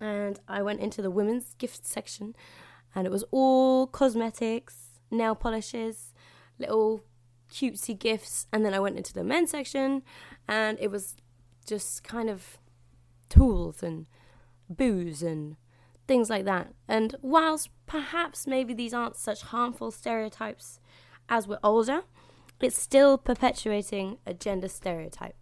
and 0.00 0.38
I 0.46 0.62
went 0.62 0.80
into 0.80 1.02
the 1.02 1.10
women's 1.10 1.54
gift 1.54 1.86
section 1.86 2.36
and 2.94 3.06
it 3.06 3.10
was 3.10 3.24
all 3.30 3.86
cosmetics, 3.86 5.00
nail 5.10 5.34
polishes, 5.34 6.12
little 6.58 7.02
cutesy 7.50 7.98
gifts. 7.98 8.46
And 8.52 8.64
then 8.64 8.74
I 8.74 8.80
went 8.80 8.96
into 8.96 9.12
the 9.12 9.24
men's 9.24 9.50
section 9.50 10.02
and 10.46 10.78
it 10.80 10.90
was 10.90 11.16
just 11.66 12.04
kind 12.04 12.30
of 12.30 12.58
tools 13.28 13.82
and 13.82 14.06
booze 14.68 15.22
and 15.22 15.56
things 16.06 16.30
like 16.30 16.44
that. 16.44 16.72
And 16.86 17.14
whilst 17.22 17.70
perhaps 17.86 18.46
maybe 18.46 18.74
these 18.74 18.94
aren't 18.94 19.16
such 19.16 19.42
harmful 19.42 19.90
stereotypes 19.90 20.80
as 21.28 21.46
we're 21.46 21.58
older, 21.62 22.02
it's 22.60 22.80
still 22.80 23.18
perpetuating 23.18 24.18
a 24.26 24.34
gender 24.34 24.68
stereotype. 24.68 25.36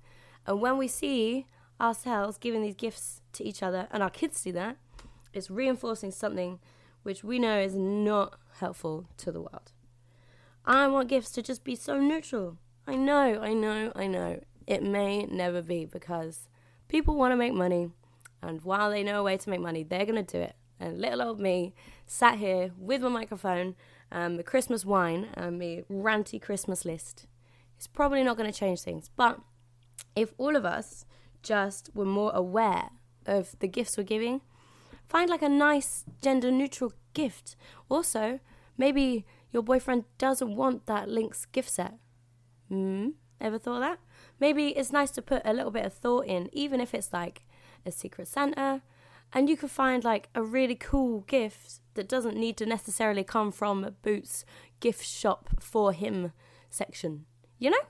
And 0.47 0.61
when 0.61 0.77
we 0.77 0.89
see 0.89 1.47
ourselves 1.81 2.39
giving 2.39 2.63
these 2.63 2.75
gifts 2.75 3.23
to 3.35 3.45
each 3.45 3.63
other 3.63 3.89
and 3.91 4.03
our 4.03 4.11
kids 4.11 4.39
see 4.39 4.51
that, 4.53 4.77
it's 5.33 5.51
reinforcing 5.51 6.11
something 6.11 6.59
which 7.03 7.23
we 7.23 7.39
know 7.39 7.59
is 7.59 7.75
not 7.75 8.39
helpful 8.59 9.07
to 9.19 9.31
the 9.31 9.41
world. 9.41 9.73
I 10.65 10.89
want 10.89 11.09
gifts 11.09 11.31
to 11.33 11.43
just 11.43 11.63
be 11.63 11.77
so 11.77 12.01
neutral. 12.01 12.59
I 12.87 12.97
know, 12.97 13.41
I 13.41 13.53
know, 13.53 13.93
I 13.95 14.07
know. 14.07 14.41
It 14.67 14.83
may 14.83 15.25
never 15.27 15.63
be 15.63 15.85
because 15.85 16.49
people 16.89 17.15
want 17.15 17.33
to 17.33 17.37
make 17.37 17.55
money, 17.55 17.91
and 18.47 18.63
while 18.63 18.91
they 18.91 19.03
know 19.03 19.21
a 19.21 19.23
way 19.23 19.37
to 19.37 19.51
make 19.51 19.61
money, 19.61 19.83
they're 19.83 20.07
going 20.07 20.25
to 20.25 20.39
do 20.39 20.43
it. 20.43 20.57
And 20.79 21.01
little 21.01 21.23
old 21.23 21.41
me 21.41 21.75
sat 22.07 22.39
here 22.39 22.71
with 22.79 23.03
my 23.03 23.09
microphone, 23.09 23.77
um, 24.13 24.37
the 24.37 24.43
Christmas 24.43 24.85
wine, 24.85 25.29
and 25.35 25.61
the 25.61 25.85
ranty 25.91 26.41
Christmas 26.41 26.85
list. 26.85 27.27
It's 27.77 27.87
probably 27.87 28.23
not 28.23 28.37
going 28.37 28.51
to 28.51 28.59
change 28.59 28.81
things. 28.81 29.11
But 29.17 29.41
if 30.15 30.35
all 30.39 30.57
of 30.57 30.65
us 30.65 31.05
just 31.43 31.91
were 31.95 32.05
more 32.05 32.33
aware 32.35 32.91
of 33.25 33.57
the 33.59 33.69
gifts 33.69 33.97
we're 33.97 34.05
giving, 34.05 34.43
find 35.09 35.31
like 35.31 35.43
a 35.43 35.49
nice 35.49 36.05
gender 36.23 36.51
neutral 36.51 36.93
gift. 37.15 37.57
Also, 37.89 38.41
maybe 38.77 39.27
your 39.53 39.63
boyfriend 39.63 40.05
doesn't 40.19 40.57
want 40.57 40.87
that 40.87 41.09
Lynx 41.09 41.47
gift 41.47 41.71
set. 41.71 41.95
Hmm? 42.69 43.11
Ever 43.41 43.59
thought 43.59 43.81
that? 43.81 43.99
Maybe 44.41 44.69
it's 44.69 44.93
nice 44.93 45.11
to 45.13 45.23
put 45.23 45.43
a 45.45 45.53
little 45.53 45.71
bit 45.71 45.85
of 45.85 45.93
thought 45.93 46.27
in, 46.27 46.49
even 46.53 46.81
if 46.81 46.95
it's 46.95 47.13
like 47.13 47.46
a 47.87 47.93
secret 47.93 48.29
Santa, 48.29 48.83
and 49.33 49.49
you 49.49 49.57
could 49.57 49.71
find 49.71 50.05
like 50.05 50.29
a 50.35 50.43
really 50.43 50.75
cool 50.75 51.21
gift 51.21 51.81
that 51.95 52.09
doesn't 52.09 52.37
need 52.37 52.57
to 52.59 52.67
necessarily 52.67 53.25
come 53.25 53.51
from 53.51 53.97
Boots 54.03 54.45
gift 54.81 55.05
shop 55.05 55.49
for 55.61 55.93
him 55.93 56.33
section. 56.71 57.27
You 57.59 57.71
know? 57.71 57.87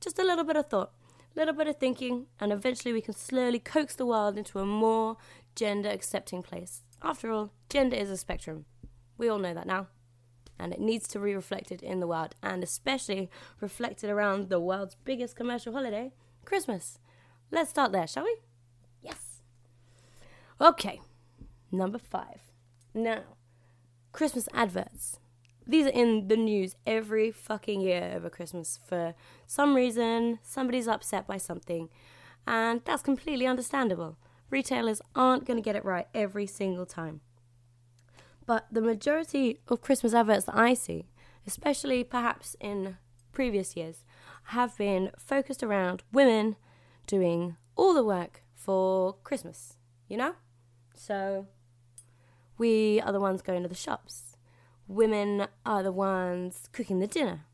Just 0.00 0.18
a 0.18 0.24
little 0.24 0.44
bit 0.44 0.56
of 0.56 0.66
thought, 0.66 0.92
a 1.34 1.38
little 1.38 1.54
bit 1.54 1.68
of 1.68 1.76
thinking, 1.76 2.26
and 2.38 2.52
eventually 2.52 2.92
we 2.92 3.00
can 3.00 3.14
slowly 3.14 3.58
coax 3.58 3.94
the 3.94 4.06
world 4.06 4.38
into 4.38 4.58
a 4.58 4.66
more 4.66 5.16
gender 5.54 5.90
accepting 5.90 6.42
place. 6.42 6.82
After 7.02 7.30
all, 7.30 7.52
gender 7.68 7.96
is 7.96 8.10
a 8.10 8.16
spectrum. 8.16 8.64
We 9.18 9.28
all 9.28 9.38
know 9.38 9.54
that 9.54 9.66
now. 9.66 9.88
And 10.58 10.72
it 10.72 10.80
needs 10.80 11.08
to 11.08 11.18
be 11.18 11.34
reflected 11.34 11.82
in 11.82 12.00
the 12.00 12.06
world, 12.06 12.34
and 12.42 12.62
especially 12.62 13.30
reflected 13.60 14.10
around 14.10 14.48
the 14.48 14.60
world's 14.60 14.96
biggest 15.04 15.36
commercial 15.36 15.72
holiday, 15.72 16.12
Christmas. 16.44 16.98
Let's 17.50 17.70
start 17.70 17.92
there, 17.92 18.06
shall 18.06 18.24
we? 18.24 18.36
Okay, 20.62 21.00
number 21.72 21.98
five. 21.98 22.42
Now, 22.92 23.22
Christmas 24.12 24.46
adverts. 24.52 25.18
These 25.66 25.86
are 25.86 25.90
in 25.90 26.28
the 26.28 26.36
news 26.36 26.76
every 26.86 27.30
fucking 27.30 27.80
year 27.80 28.12
over 28.14 28.28
Christmas 28.28 28.78
for 28.86 29.14
some 29.46 29.74
reason. 29.74 30.38
Somebody's 30.42 30.86
upset 30.86 31.26
by 31.26 31.38
something, 31.38 31.88
and 32.46 32.82
that's 32.84 33.02
completely 33.02 33.46
understandable. 33.46 34.18
Retailers 34.50 35.00
aren't 35.14 35.46
going 35.46 35.56
to 35.56 35.62
get 35.62 35.76
it 35.76 35.84
right 35.84 36.08
every 36.12 36.46
single 36.46 36.84
time. 36.84 37.22
But 38.44 38.66
the 38.70 38.82
majority 38.82 39.60
of 39.68 39.80
Christmas 39.80 40.12
adverts 40.12 40.44
that 40.44 40.58
I 40.58 40.74
see, 40.74 41.06
especially 41.46 42.04
perhaps 42.04 42.54
in 42.60 42.98
previous 43.32 43.76
years, 43.76 44.04
have 44.44 44.76
been 44.76 45.10
focused 45.16 45.62
around 45.62 46.02
women 46.12 46.56
doing 47.06 47.56
all 47.76 47.94
the 47.94 48.04
work 48.04 48.42
for 48.54 49.14
Christmas, 49.24 49.78
you 50.06 50.18
know? 50.18 50.34
So 51.00 51.46
we 52.58 53.00
are 53.00 53.10
the 53.10 53.20
ones 53.20 53.40
going 53.40 53.62
to 53.62 53.68
the 53.70 53.74
shops. 53.74 54.36
Women 54.86 55.46
are 55.64 55.82
the 55.82 55.92
ones 55.92 56.68
cooking 56.72 56.98
the 56.98 57.06
dinner. 57.06 57.46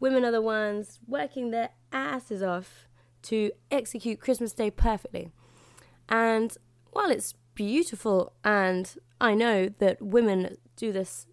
Women 0.00 0.24
are 0.24 0.30
the 0.30 0.40
ones 0.40 0.98
working 1.06 1.50
their 1.50 1.70
asses 1.92 2.42
off 2.42 2.88
to 3.24 3.52
execute 3.70 4.18
Christmas 4.18 4.54
Day 4.54 4.70
perfectly. 4.70 5.30
And 6.08 6.56
while 6.90 7.10
it's 7.10 7.34
beautiful 7.54 8.32
and 8.42 8.96
I 9.20 9.34
know 9.34 9.68
that 9.78 10.00
women 10.00 10.56
do 10.74 10.90
this 10.90 11.26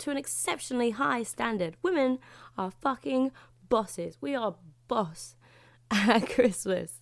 to 0.00 0.10
an 0.10 0.18
exceptionally 0.18 0.90
high 0.90 1.22
standard, 1.22 1.78
women 1.82 2.18
are 2.58 2.70
fucking 2.70 3.32
bosses. 3.70 4.18
We 4.20 4.34
are 4.34 4.56
boss 4.86 5.34
at 5.90 6.28
Christmas. 6.28 7.00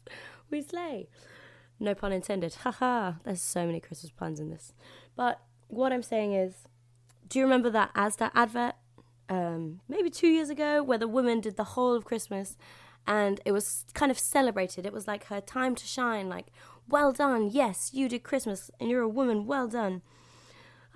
We 0.51 0.63
slay. 0.63 1.09
No 1.81 1.95
pun 1.95 2.13
intended. 2.13 2.55
Haha. 2.55 3.15
There's 3.25 3.43
so 3.43 3.67
many 3.67 3.81
Christmas 3.81 4.13
puns 4.13 4.41
in 4.41 4.51
this. 4.51 4.73
But 5.17 5.41
what 5.69 5.93
I'm 5.93 6.03
saying 6.03 6.33
is, 6.33 6.55
do 7.29 7.39
you 7.39 7.45
remember 7.45 7.71
that 7.71 7.95
Asda 7.95 8.31
advert? 8.35 8.75
Um, 9.29 9.81
maybe 9.89 10.09
two 10.09 10.29
years 10.29 10.49
ago, 10.49 10.83
where 10.83 10.97
the 10.97 11.07
woman 11.07 11.41
did 11.41 11.57
the 11.57 11.65
whole 11.65 11.95
of 11.95 12.05
Christmas 12.05 12.57
and 13.07 13.41
it 13.45 13.53
was 13.53 13.85
kind 13.95 14.11
of 14.11 14.19
celebrated. 14.19 14.87
It 14.87 14.93
was 14.93 15.07
like 15.07 15.25
her 15.25 15.41
time 15.41 15.75
to 15.75 15.87
shine, 15.87 16.29
like, 16.29 16.47
well 16.89 17.13
done, 17.13 17.51
yes, 17.51 17.91
you 17.93 18.09
did 18.09 18.23
Christmas 18.23 18.71
and 18.81 18.91
you're 18.91 19.03
a 19.03 19.09
woman, 19.09 19.47
well 19.47 19.69
done. 19.69 20.03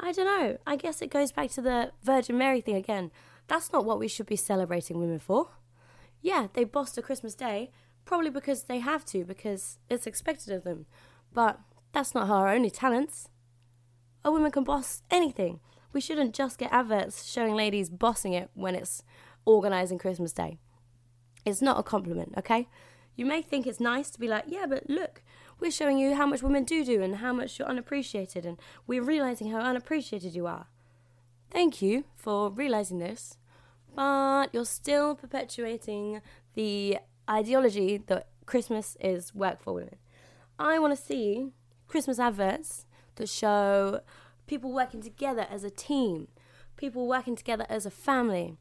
I 0.00 0.12
don't 0.12 0.26
know. 0.26 0.58
I 0.66 0.76
guess 0.76 1.00
it 1.00 1.10
goes 1.10 1.32
back 1.32 1.50
to 1.52 1.62
the 1.62 1.92
Virgin 2.02 2.38
Mary 2.38 2.60
thing 2.60 2.76
again. 2.76 3.10
That's 3.48 3.72
not 3.72 3.84
what 3.84 3.98
we 3.98 4.08
should 4.08 4.26
be 4.26 4.36
celebrating 4.36 4.98
women 4.98 5.18
for. 5.18 5.50
Yeah, 6.20 6.48
they 6.52 6.64
bossed 6.64 6.96
a 6.98 7.02
Christmas 7.02 7.34
Day, 7.34 7.70
probably 8.04 8.30
because 8.30 8.64
they 8.64 8.78
have 8.78 9.04
to, 9.06 9.24
because 9.24 9.78
it's 9.88 10.06
expected 10.06 10.52
of 10.52 10.64
them. 10.64 10.86
But 11.32 11.60
that's 11.92 12.14
not 12.14 12.28
her 12.28 12.48
only 12.48 12.70
talents. 12.70 13.28
A 14.24 14.30
woman 14.30 14.50
can 14.50 14.64
boss 14.64 15.02
anything. 15.10 15.60
We 15.92 16.00
shouldn't 16.00 16.34
just 16.34 16.58
get 16.58 16.72
adverts 16.72 17.24
showing 17.24 17.54
ladies 17.54 17.90
bossing 17.90 18.32
it 18.32 18.50
when 18.54 18.74
it's 18.74 19.02
organising 19.44 19.98
Christmas 19.98 20.32
Day. 20.32 20.58
It's 21.44 21.60
not 21.60 21.78
a 21.78 21.82
compliment, 21.82 22.34
okay? 22.38 22.68
You 23.16 23.26
may 23.26 23.42
think 23.42 23.66
it's 23.66 23.80
nice 23.80 24.10
to 24.10 24.20
be 24.20 24.28
like, 24.28 24.44
yeah, 24.46 24.64
but 24.66 24.88
look, 24.88 25.22
we're 25.60 25.70
showing 25.70 25.98
you 25.98 26.14
how 26.14 26.26
much 26.26 26.42
women 26.42 26.64
do 26.64 26.84
do 26.84 27.02
and 27.02 27.16
how 27.16 27.32
much 27.32 27.58
you're 27.58 27.68
unappreciated, 27.68 28.46
and 28.46 28.58
we're 28.86 29.02
realizing 29.02 29.50
how 29.50 29.60
unappreciated 29.60 30.34
you 30.34 30.46
are. 30.46 30.66
Thank 31.50 31.82
you 31.82 32.04
for 32.16 32.50
realizing 32.50 32.98
this, 32.98 33.36
but 33.94 34.46
you're 34.54 34.64
still 34.64 35.14
perpetuating 35.14 36.22
the 36.54 36.98
ideology 37.28 37.98
that 38.06 38.28
Christmas 38.46 38.96
is 39.00 39.34
work 39.34 39.62
for 39.62 39.74
women. 39.74 39.96
I 40.58 40.78
want 40.78 40.96
to 40.96 41.02
see 41.02 41.48
Christmas 41.88 42.18
adverts 42.18 42.86
that 43.16 43.28
show 43.28 44.00
people 44.46 44.72
working 44.72 45.02
together 45.02 45.46
as 45.50 45.64
a 45.64 45.70
team, 45.70 46.28
people 46.76 47.06
working 47.06 47.36
together 47.36 47.66
as 47.68 47.86
a 47.86 47.90
family, 47.90 48.56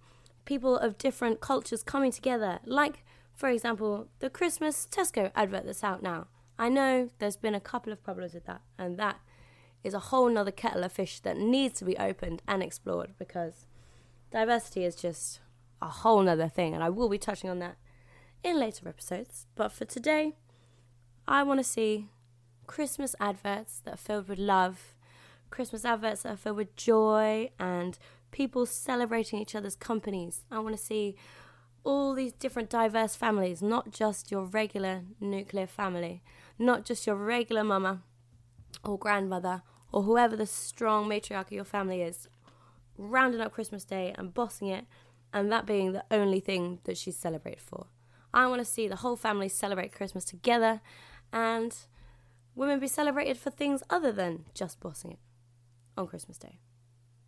people 0.45 0.77
of 0.77 0.97
different 0.97 1.41
cultures 1.41 1.83
coming 1.83 2.11
together. 2.11 2.59
Like, 2.65 3.03
for 3.33 3.49
example, 3.49 4.07
the 4.19 4.29
Christmas 4.29 4.87
Tesco 4.89 5.31
advert 5.35 5.65
that's 5.65 5.83
out 5.83 6.01
now. 6.03 6.27
I 6.57 6.69
know 6.69 7.09
there's 7.19 7.37
been 7.37 7.55
a 7.55 7.59
couple 7.59 7.91
of 7.91 8.03
problems 8.03 8.33
with 8.33 8.45
that, 8.45 8.61
and 8.77 8.97
that 8.97 9.19
is 9.83 9.93
a 9.93 9.99
whole 9.99 10.29
nother 10.29 10.51
kettle 10.51 10.83
of 10.83 10.91
fish 10.91 11.19
that 11.21 11.37
needs 11.37 11.79
to 11.79 11.85
be 11.85 11.97
opened 11.97 12.43
and 12.47 12.61
explored 12.61 13.13
because 13.17 13.65
diversity 14.31 14.85
is 14.85 14.95
just 14.95 15.39
a 15.81 15.87
whole 15.87 16.21
nother 16.21 16.47
thing, 16.47 16.73
and 16.73 16.83
I 16.83 16.89
will 16.89 17.09
be 17.09 17.17
touching 17.17 17.49
on 17.49 17.59
that 17.59 17.77
in 18.43 18.59
later 18.59 18.87
episodes. 18.87 19.47
But 19.55 19.71
for 19.71 19.85
today, 19.85 20.33
I 21.27 21.43
want 21.43 21.59
to 21.59 21.63
see 21.63 22.07
Christmas 22.67 23.15
adverts 23.19 23.81
that 23.85 23.93
are 23.95 23.97
filled 23.97 24.27
with 24.27 24.39
love, 24.39 24.95
Christmas 25.49 25.85
adverts 25.85 26.23
that 26.23 26.33
are 26.33 26.37
filled 26.37 26.57
with 26.57 26.75
joy 26.75 27.51
and 27.59 27.97
people 28.31 28.65
celebrating 28.65 29.39
each 29.39 29.55
other's 29.55 29.75
companies. 29.75 30.43
I 30.49 30.59
want 30.59 30.75
to 30.75 30.83
see 30.83 31.15
all 31.83 32.13
these 32.13 32.31
different 32.33 32.69
diverse 32.69 33.15
families, 33.15 33.61
not 33.61 33.91
just 33.91 34.31
your 34.31 34.45
regular 34.45 35.01
nuclear 35.19 35.67
family, 35.67 36.21
not 36.57 36.85
just 36.85 37.07
your 37.07 37.15
regular 37.15 37.63
mama 37.63 38.01
or 38.83 38.97
grandmother 38.97 39.63
or 39.91 40.03
whoever 40.03 40.35
the 40.35 40.45
strong 40.45 41.09
matriarch 41.09 41.47
of 41.47 41.51
your 41.51 41.65
family 41.65 42.01
is, 42.01 42.29
rounding 42.97 43.41
up 43.41 43.51
Christmas 43.51 43.83
Day 43.83 44.13
and 44.17 44.33
bossing 44.33 44.67
it, 44.67 44.85
and 45.33 45.51
that 45.51 45.65
being 45.65 45.91
the 45.91 46.05
only 46.11 46.39
thing 46.39 46.79
that 46.85 46.97
she's 46.97 47.17
celebrated 47.17 47.61
for. 47.61 47.87
I 48.33 48.47
want 48.47 48.59
to 48.59 48.65
see 48.65 48.87
the 48.87 48.97
whole 48.97 49.15
family 49.15 49.49
celebrate 49.49 49.91
Christmas 49.91 50.23
together 50.25 50.81
and 51.33 51.75
women 52.55 52.79
be 52.79 52.87
celebrated 52.87 53.37
for 53.37 53.49
things 53.49 53.83
other 53.89 54.11
than 54.11 54.45
just 54.53 54.79
bossing 54.79 55.11
it 55.11 55.19
on 55.97 56.07
Christmas 56.07 56.37
Day. 56.37 56.59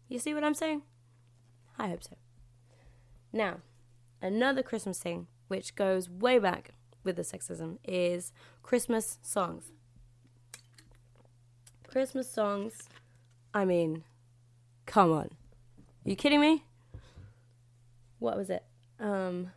You 0.08 0.20
see 0.20 0.34
what 0.34 0.44
I'm 0.44 0.54
saying? 0.54 0.84
I 1.78 1.88
hope 1.88 2.04
so. 2.04 2.16
Now, 3.32 3.58
another 4.22 4.62
Christmas 4.62 5.00
thing, 5.00 5.28
which 5.48 5.76
goes 5.76 6.10
way 6.10 6.40
back 6.40 6.72
with 7.04 7.16
the 7.16 7.24
sexism, 7.24 7.78
is 7.84 8.32
Christmas 8.62 9.18
songs. 9.22 9.72
Christmas 11.88 12.30
songs, 12.30 12.90
I 13.54 13.66
mean, 13.66 14.04
come 14.86 15.12
on. 15.12 15.30
Are 16.06 16.10
you 16.10 16.16
kidding 16.16 16.42
me? 16.42 16.64
What 18.20 18.38
was 18.38 18.50
it? 18.50 18.64
Um, 19.00 19.52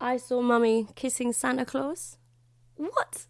I 0.00 0.16
saw 0.16 0.40
mummy 0.40 0.88
kissing 0.94 1.32
Santa 1.32 1.64
Claus. 1.64 2.18
What? 2.76 3.26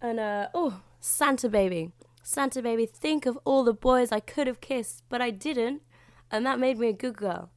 And, 0.00 0.20
uh, 0.20 0.48
oh, 0.54 0.82
Santa 1.00 1.48
baby. 1.48 1.92
Santa 2.22 2.62
baby, 2.62 2.86
think 2.86 3.26
of 3.26 3.38
all 3.44 3.64
the 3.64 3.74
boys 3.74 4.10
I 4.10 4.20
could 4.20 4.46
have 4.46 4.60
kissed, 4.60 5.04
but 5.08 5.20
I 5.20 5.30
didn't, 5.30 5.82
and 6.30 6.46
that 6.46 6.58
made 6.58 6.78
me 6.78 6.88
a 6.88 6.92
good 6.92 7.16
girl. 7.16 7.50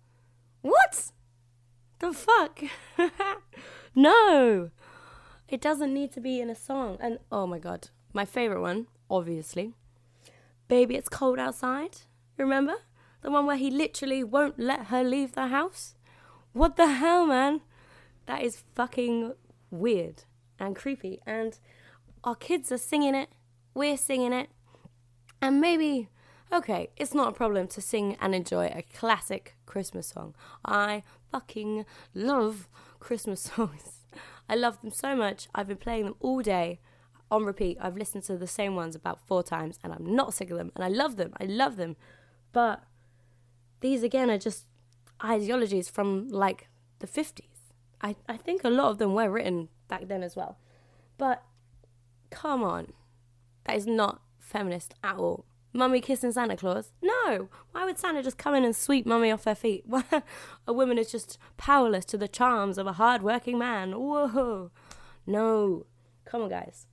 What? 0.61 1.11
The 1.99 2.13
fuck? 2.13 2.61
no! 3.95 4.71
It 5.47 5.61
doesn't 5.61 5.93
need 5.93 6.11
to 6.11 6.21
be 6.21 6.41
in 6.41 6.49
a 6.49 6.55
song. 6.55 6.97
And 6.99 7.19
oh 7.31 7.47
my 7.47 7.59
god, 7.59 7.89
my 8.13 8.25
favorite 8.25 8.61
one, 8.61 8.87
obviously. 9.09 9.73
Baby, 10.67 10.95
it's 10.95 11.09
cold 11.09 11.39
outside. 11.39 11.99
Remember? 12.37 12.75
The 13.21 13.31
one 13.31 13.45
where 13.45 13.57
he 13.57 13.71
literally 13.71 14.23
won't 14.23 14.59
let 14.59 14.87
her 14.87 15.03
leave 15.03 15.31
the 15.31 15.47
house? 15.47 15.95
What 16.57 16.75
the 16.75 16.87
hell, 16.87 17.27
man? 17.27 17.61
That 18.25 18.41
is 18.41 18.63
fucking 18.73 19.33
weird 19.69 20.23
and 20.57 20.75
creepy. 20.75 21.19
And 21.23 21.59
our 22.23 22.33
kids 22.33 22.71
are 22.71 22.79
singing 22.79 23.13
it. 23.13 23.29
We're 23.75 23.95
singing 23.95 24.33
it. 24.33 24.49
And 25.39 25.61
maybe, 25.61 26.09
okay, 26.51 26.89
it's 26.97 27.13
not 27.13 27.27
a 27.27 27.31
problem 27.31 27.67
to 27.67 27.79
sing 27.79 28.17
and 28.19 28.33
enjoy 28.33 28.71
a 28.73 28.81
classic 28.81 29.55
Christmas 29.67 30.07
song. 30.07 30.33
I 30.65 31.03
fucking 31.31 31.85
love 32.15 32.67
Christmas 32.99 33.41
songs. 33.55 34.07
I 34.49 34.55
love 34.55 34.81
them 34.81 34.89
so 34.89 35.15
much. 35.15 35.49
I've 35.53 35.67
been 35.67 35.77
playing 35.77 36.05
them 36.05 36.15
all 36.21 36.41
day 36.41 36.79
on 37.29 37.45
repeat. 37.45 37.77
I've 37.79 37.97
listened 37.97 38.23
to 38.23 38.35
the 38.35 38.47
same 38.47 38.73
ones 38.73 38.95
about 38.95 39.19
four 39.27 39.43
times 39.43 39.77
and 39.83 39.93
I'm 39.93 40.15
not 40.15 40.33
sick 40.33 40.49
of 40.49 40.57
them 40.57 40.71
and 40.75 40.83
I 40.83 40.87
love 40.87 41.17
them. 41.17 41.33
I 41.39 41.43
love 41.43 41.75
them. 41.75 41.97
But 42.51 42.81
these 43.79 44.01
again 44.01 44.31
are 44.31 44.39
just 44.39 44.65
ideologies 45.23 45.89
from 45.89 46.29
like 46.29 46.67
the 46.99 47.07
50s. 47.07 47.41
I, 48.01 48.15
I 48.27 48.37
think 48.37 48.63
a 48.63 48.69
lot 48.69 48.91
of 48.91 48.97
them 48.97 49.13
were 49.13 49.29
written 49.29 49.69
back 49.87 50.07
then 50.07 50.23
as 50.23 50.35
well. 50.35 50.57
But 51.17 51.43
come 52.29 52.63
on. 52.63 52.93
That 53.65 53.75
is 53.75 53.87
not 53.87 54.21
feminist 54.39 54.93
at 55.03 55.17
all. 55.17 55.45
Mummy 55.73 56.01
kissing 56.01 56.31
Santa 56.31 56.55
Claus? 56.55 56.91
No. 57.01 57.49
Why 57.71 57.85
would 57.85 57.99
Santa 57.99 58.23
just 58.23 58.37
come 58.37 58.55
in 58.55 58.63
and 58.63 58.75
sweep 58.75 59.05
Mummy 59.05 59.29
off 59.31 59.43
her 59.45 59.55
feet? 59.55 59.85
a 60.67 60.73
woman 60.73 60.97
is 60.97 61.11
just 61.11 61.37
powerless 61.57 62.05
to 62.05 62.17
the 62.17 62.27
charms 62.27 62.77
of 62.77 62.87
a 62.87 62.93
hard-working 62.93 63.59
man. 63.59 63.91
Whoa. 63.91 64.71
No. 65.25 65.85
Come 66.25 66.43
on, 66.43 66.49
guys. 66.49 66.87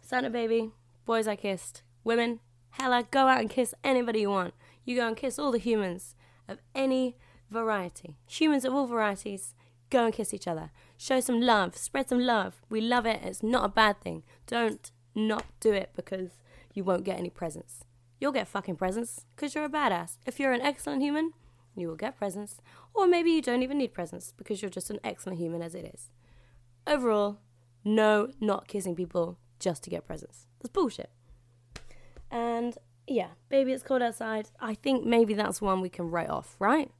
Santa 0.00 0.30
baby, 0.30 0.70
boys 1.06 1.28
I 1.28 1.36
kissed. 1.36 1.82
Women, 2.02 2.40
hella, 2.70 3.06
go 3.10 3.28
out 3.28 3.40
and 3.40 3.48
kiss 3.48 3.74
anybody 3.84 4.20
you 4.20 4.30
want. 4.30 4.54
You 4.84 4.96
go 4.96 5.06
and 5.06 5.16
kiss 5.16 5.38
all 5.38 5.52
the 5.52 5.58
humans 5.58 6.16
of 6.48 6.58
any 6.74 7.16
variety. 7.50 8.16
Humans 8.26 8.64
of 8.64 8.74
all 8.74 8.86
varieties, 8.86 9.54
go 9.90 10.06
and 10.06 10.14
kiss 10.14 10.34
each 10.34 10.48
other. 10.48 10.70
Show 10.96 11.20
some 11.20 11.40
love. 11.40 11.76
Spread 11.76 12.08
some 12.08 12.20
love. 12.20 12.62
We 12.68 12.80
love 12.80 13.06
it. 13.06 13.20
It's 13.22 13.42
not 13.42 13.64
a 13.64 13.68
bad 13.68 14.00
thing. 14.00 14.22
Don't 14.46 14.90
not 15.14 15.44
do 15.60 15.72
it 15.72 15.90
because 15.94 16.30
you 16.72 16.84
won't 16.84 17.04
get 17.04 17.18
any 17.18 17.30
presents. 17.30 17.84
You'll 18.20 18.32
get 18.32 18.48
fucking 18.48 18.76
presents 18.76 19.24
because 19.34 19.54
you're 19.54 19.64
a 19.64 19.68
badass. 19.68 20.18
If 20.26 20.40
you're 20.40 20.52
an 20.52 20.60
excellent 20.60 21.02
human, 21.02 21.32
you 21.76 21.88
will 21.88 21.96
get 21.96 22.16
presents. 22.16 22.60
Or 22.94 23.06
maybe 23.06 23.30
you 23.30 23.42
don't 23.42 23.62
even 23.62 23.78
need 23.78 23.92
presents 23.92 24.32
because 24.36 24.62
you're 24.62 24.70
just 24.70 24.90
an 24.90 25.00
excellent 25.04 25.38
human 25.38 25.62
as 25.62 25.74
it 25.74 25.84
is. 25.94 26.10
Overall, 26.86 27.38
no, 27.84 28.28
not 28.40 28.68
kissing 28.68 28.94
people 28.94 29.38
just 29.58 29.82
to 29.84 29.90
get 29.90 30.06
presents. 30.06 30.46
That's 30.60 30.72
bullshit. 30.72 31.10
And 32.30 32.76
yeah, 33.06 33.30
baby, 33.48 33.72
it's 33.72 33.82
cold 33.82 34.02
outside. 34.02 34.48
I 34.60 34.74
think 34.74 35.04
maybe 35.04 35.34
that's 35.34 35.60
one 35.60 35.80
we 35.80 35.88
can 35.88 36.10
write 36.10 36.30
off, 36.30 36.56
right? 36.58 36.90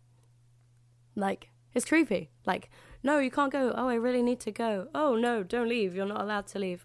Like, 1.16 1.50
it's 1.74 1.84
creepy. 1.84 2.30
Like, 2.46 2.70
no, 3.02 3.18
you 3.18 3.30
can't 3.30 3.52
go. 3.52 3.72
Oh, 3.76 3.88
I 3.88 3.94
really 3.94 4.22
need 4.22 4.40
to 4.40 4.50
go. 4.50 4.88
Oh, 4.94 5.16
no, 5.16 5.42
don't 5.42 5.68
leave. 5.68 5.94
You're 5.94 6.06
not 6.06 6.20
allowed 6.20 6.46
to 6.48 6.58
leave. 6.58 6.84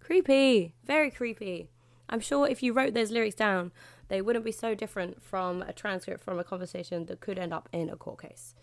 Creepy. 0.00 0.74
Very 0.84 1.10
creepy. 1.10 1.70
I'm 2.08 2.20
sure 2.20 2.48
if 2.48 2.62
you 2.62 2.72
wrote 2.72 2.94
those 2.94 3.10
lyrics 3.10 3.36
down, 3.36 3.70
they 4.08 4.20
wouldn't 4.20 4.44
be 4.44 4.52
so 4.52 4.74
different 4.74 5.22
from 5.22 5.62
a 5.62 5.72
transcript 5.72 6.24
from 6.24 6.38
a 6.38 6.44
conversation 6.44 7.06
that 7.06 7.20
could 7.20 7.38
end 7.38 7.52
up 7.52 7.68
in 7.72 7.88
a 7.88 7.96
court 7.96 8.22
case. 8.22 8.54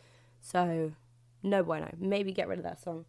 So, 0.42 0.92
no 1.42 1.64
bueno. 1.64 1.90
Maybe 1.98 2.34
get 2.34 2.50
rid 2.50 2.60
of 2.60 2.66
that 2.66 2.82
song. 2.82 3.06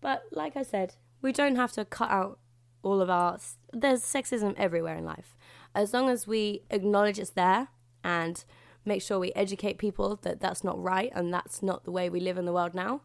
But 0.00 0.24
like 0.30 0.56
I 0.56 0.62
said, 0.62 0.96
we 1.22 1.32
don't 1.32 1.56
have 1.56 1.72
to 1.72 1.84
cut 1.84 2.10
out 2.10 2.38
all 2.82 3.00
of 3.00 3.08
our. 3.08 3.38
There's 3.72 4.02
sexism 4.02 4.54
everywhere 4.56 4.96
in 4.96 5.04
life. 5.04 5.36
As 5.74 5.94
long 5.94 6.10
as 6.10 6.26
we 6.26 6.64
acknowledge 6.70 7.18
it's 7.18 7.30
there 7.30 7.68
and 8.04 8.44
make 8.88 9.02
sure 9.02 9.18
we 9.18 9.32
educate 9.32 9.78
people 9.78 10.18
that 10.22 10.40
that's 10.40 10.64
not 10.64 10.82
right 10.82 11.12
and 11.14 11.32
that's 11.32 11.62
not 11.62 11.84
the 11.84 11.92
way 11.92 12.08
we 12.08 12.18
live 12.18 12.38
in 12.38 12.46
the 12.46 12.52
world 12.52 12.74
now, 12.74 13.02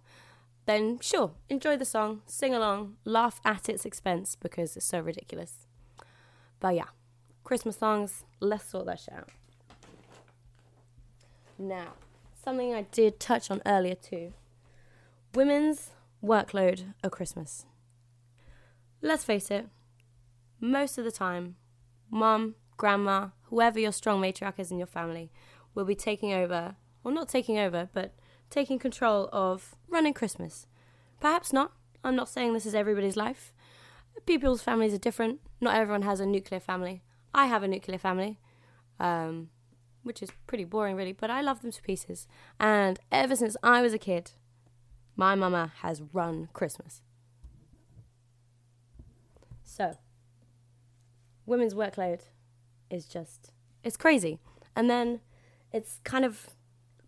then 0.66 0.98
sure, 1.02 1.32
enjoy 1.50 1.76
the 1.76 1.86
song, 1.86 2.22
sing 2.26 2.56
along, 2.56 2.96
laugh 3.04 3.42
at 3.44 3.68
its 3.68 3.86
expense 3.86 4.36
because 4.36 4.78
it's 4.78 4.86
so 4.86 5.00
ridiculous. 5.00 5.68
But 6.60 6.76
yeah, 6.76 6.92
Christmas 7.44 7.78
songs, 7.78 8.24
let's 8.40 8.70
sort 8.70 8.86
that 8.86 9.02
shit 9.02 9.14
out. 9.14 9.30
Now, 11.60 11.94
something 12.44 12.74
I 12.74 12.84
did 12.84 13.20
touch 13.20 13.52
on 13.52 13.62
earlier 13.66 13.96
too 13.96 14.34
women's 15.36 15.90
workload 16.24 16.94
at 17.04 17.12
Christmas. 17.12 17.66
Let's 19.02 19.24
face 19.24 19.50
it, 19.52 19.68
most 20.60 20.98
of 20.98 21.04
the 21.04 21.12
time, 21.12 21.56
mum, 22.10 22.56
grandma, 22.78 23.30
whoever 23.44 23.80
your 23.80 23.92
strong 23.92 24.22
matriarch 24.22 24.60
is 24.60 24.72
in 24.72 24.78
your 24.78 24.88
family, 24.88 25.32
will 25.76 25.86
be 25.86 25.96
taking 25.96 26.34
over, 26.34 26.76
well, 27.04 27.14
not 27.14 27.30
taking 27.30 27.58
over, 27.58 27.90
but 27.94 28.14
taking 28.50 28.80
control 28.80 29.30
of 29.32 29.76
running 29.90 30.14
Christmas. 30.14 30.68
Perhaps 31.20 31.54
not. 31.54 31.72
I'm 32.04 32.16
not 32.16 32.30
saying 32.30 32.54
this 32.54 32.66
is 32.66 32.76
everybody's 32.76 33.18
life. 33.18 33.54
People's 34.26 34.62
families 34.62 34.94
are 34.94 35.00
different. 35.00 35.40
Not 35.60 35.76
everyone 35.76 36.04
has 36.04 36.20
a 36.20 36.26
nuclear 36.26 36.60
family. 36.60 37.02
I 37.34 37.48
have 37.48 37.64
a 37.64 37.68
nuclear 37.68 37.98
family, 37.98 38.40
um, 39.00 39.50
which 40.04 40.22
is 40.22 40.30
pretty 40.46 40.66
boring, 40.66 40.96
really, 40.96 41.14
but 41.14 41.32
I 41.32 41.42
love 41.42 41.62
them 41.62 41.72
to 41.72 41.82
pieces. 41.82 42.28
And 42.60 43.00
ever 43.12 43.36
since 43.36 43.58
I 43.64 43.82
was 43.82 43.94
a 43.94 43.98
kid, 43.98 44.32
my 45.16 45.36
mama 45.36 45.72
has 45.78 46.02
run 46.14 46.50
Christmas. 46.54 47.02
So, 49.64 49.98
women's 51.46 51.74
workload 51.74 52.22
is 52.92 53.06
just, 53.06 53.52
it's 53.84 53.98
crazy. 53.98 54.40
And 54.76 54.90
then 54.90 55.22
it's 55.74 56.00
kind 56.04 56.24
of 56.24 56.50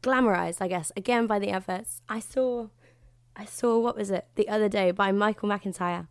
glamorized, 0.02 0.62
I 0.62 0.68
guess, 0.68 0.92
again 0.98 1.28
by 1.28 1.40
the 1.40 1.50
efforts. 1.50 2.02
I 2.10 2.20
saw, 2.20 2.68
I 3.36 3.46
saw, 3.46 3.80
what 3.80 3.96
was 3.96 4.12
it, 4.12 4.28
the 4.36 4.50
other 4.50 4.68
day 4.68 4.92
by 4.92 5.12
Michael 5.12 5.48
McIntyre, 5.48 6.08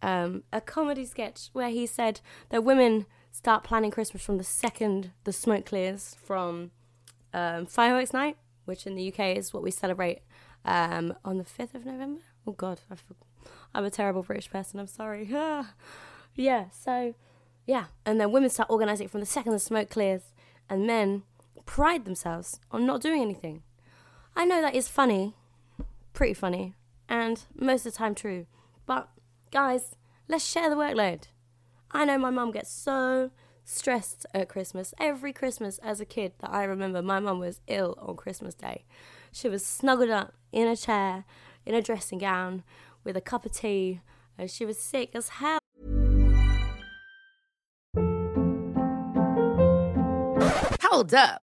um, 0.00 0.44
a 0.52 0.60
comedy 0.60 1.04
sketch 1.04 1.50
where 1.52 1.70
he 1.70 1.86
said 1.86 2.20
that 2.50 2.64
women 2.64 3.06
start 3.32 3.64
planning 3.64 3.90
Christmas 3.90 4.22
from 4.22 4.38
the 4.38 4.44
second 4.44 5.10
the 5.24 5.32
smoke 5.32 5.66
clears 5.66 6.16
from 6.24 6.70
um, 7.34 7.66
fireworks 7.66 8.12
night, 8.12 8.36
which 8.64 8.86
in 8.86 8.94
the 8.94 9.08
UK 9.12 9.36
is 9.36 9.52
what 9.52 9.62
we 9.62 9.70
celebrate 9.70 10.20
um, 10.64 11.14
on 11.24 11.38
the 11.38 11.44
5th 11.44 11.74
of 11.74 11.84
November. 11.84 12.20
Oh, 12.46 12.52
God, 12.52 12.80
I 12.90 12.94
I'm 13.74 13.84
a 13.84 13.90
terrible 13.90 14.22
British 14.22 14.50
person. 14.50 14.80
I'm 14.80 14.86
sorry. 14.86 15.28
yeah, 16.34 16.64
so 16.70 17.14
yeah. 17.66 17.86
And 18.06 18.20
then 18.20 18.32
women 18.32 18.50
start 18.50 18.70
organizing 18.70 19.08
from 19.08 19.20
the 19.20 19.26
second 19.26 19.52
the 19.52 19.58
smoke 19.58 19.90
clears, 19.90 20.32
and 20.68 20.86
men 20.86 21.22
pride 21.68 22.06
themselves 22.06 22.58
on 22.70 22.86
not 22.86 23.02
doing 23.02 23.20
anything. 23.20 23.62
I 24.34 24.46
know 24.46 24.62
that 24.62 24.74
is 24.74 24.88
funny, 24.88 25.34
pretty 26.14 26.32
funny, 26.32 26.74
and 27.10 27.44
most 27.54 27.84
of 27.84 27.92
the 27.92 27.98
time 27.98 28.14
true. 28.14 28.46
But 28.86 29.10
guys, 29.52 29.94
let's 30.28 30.46
share 30.46 30.70
the 30.70 30.76
workload. 30.76 31.24
I 31.90 32.06
know 32.06 32.16
my 32.16 32.30
mum 32.30 32.52
gets 32.52 32.70
so 32.70 33.30
stressed 33.64 34.24
at 34.32 34.48
Christmas. 34.48 34.94
Every 34.98 35.34
Christmas 35.34 35.76
as 35.78 36.00
a 36.00 36.06
kid 36.06 36.32
that 36.38 36.50
I 36.50 36.64
remember, 36.64 37.02
my 37.02 37.20
mum 37.20 37.38
was 37.38 37.60
ill 37.66 37.96
on 38.00 38.16
Christmas 38.16 38.54
Day. 38.54 38.86
She 39.30 39.50
was 39.50 39.64
snuggled 39.64 40.10
up 40.10 40.32
in 40.50 40.66
a 40.66 40.74
chair, 40.74 41.26
in 41.66 41.74
a 41.74 41.82
dressing 41.82 42.18
gown, 42.18 42.64
with 43.04 43.14
a 43.14 43.20
cup 43.20 43.44
of 43.44 43.52
tea, 43.52 44.00
and 44.38 44.50
she 44.50 44.64
was 44.64 44.78
sick 44.78 45.10
as 45.14 45.28
hell. 45.28 45.58
Hold 50.82 51.12
up. 51.12 51.42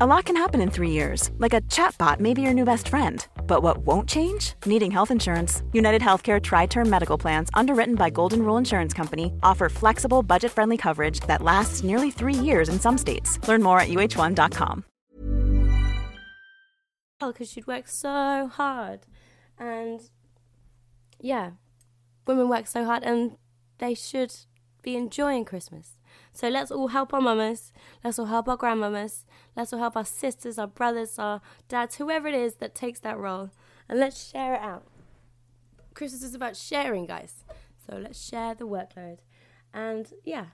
A 0.00 0.06
lot 0.06 0.24
can 0.24 0.36
happen 0.36 0.62
in 0.62 0.70
3 0.70 0.88
years. 0.88 1.30
Like 1.36 1.52
a 1.52 1.60
chatbot 1.62 2.18
may 2.18 2.32
be 2.32 2.40
your 2.40 2.54
new 2.54 2.64
best 2.64 2.88
friend. 2.88 3.26
But 3.46 3.62
what 3.62 3.84
won't 3.84 4.08
change? 4.08 4.54
Needing 4.64 4.90
health 4.90 5.10
insurance. 5.10 5.62
United 5.74 6.00
Healthcare 6.00 6.42
tri-term 6.42 6.88
medical 6.88 7.18
plans 7.18 7.50
underwritten 7.52 7.94
by 7.94 8.08
Golden 8.08 8.42
Rule 8.42 8.56
Insurance 8.56 8.94
Company 8.94 9.34
offer 9.42 9.68
flexible, 9.68 10.22
budget-friendly 10.22 10.78
coverage 10.78 11.20
that 11.26 11.42
lasts 11.42 11.82
nearly 11.82 12.10
3 12.10 12.32
years 12.32 12.70
in 12.70 12.80
some 12.80 12.96
states. 12.96 13.38
Learn 13.46 13.62
more 13.62 13.80
at 13.80 13.88
uh1.com. 13.88 14.84
Because 17.20 17.50
she'd 17.50 17.66
work 17.66 17.86
so 17.86 18.48
hard 18.50 19.00
and 19.58 20.00
yeah, 21.20 21.50
women 22.26 22.48
work 22.48 22.66
so 22.66 22.84
hard 22.86 23.02
and 23.02 23.36
they 23.76 23.94
should 23.94 24.34
be 24.82 24.96
enjoying 24.96 25.44
Christmas. 25.44 25.98
So 26.32 26.48
let's 26.48 26.70
all 26.70 26.88
help 26.88 27.12
our 27.12 27.20
mamas. 27.20 27.72
Let's 28.02 28.18
all 28.18 28.26
help 28.26 28.48
our 28.48 28.56
grandmamas. 28.56 29.24
Let's 29.56 29.72
all 29.72 29.78
help 29.78 29.96
our 29.96 30.04
sisters, 30.04 30.58
our 30.58 30.66
brothers, 30.66 31.18
our 31.18 31.40
dads, 31.68 31.96
whoever 31.96 32.28
it 32.28 32.34
is 32.34 32.54
that 32.54 32.74
takes 32.74 33.00
that 33.00 33.18
role. 33.18 33.50
And 33.88 33.98
let's 33.98 34.30
share 34.30 34.54
it 34.54 34.60
out. 34.60 34.84
Christmas 35.94 36.22
is 36.22 36.34
about 36.34 36.56
sharing, 36.56 37.06
guys. 37.06 37.44
So 37.86 37.96
let's 37.96 38.22
share 38.22 38.54
the 38.54 38.66
workload. 38.66 39.18
And 39.74 40.12
yeah, 40.24 40.46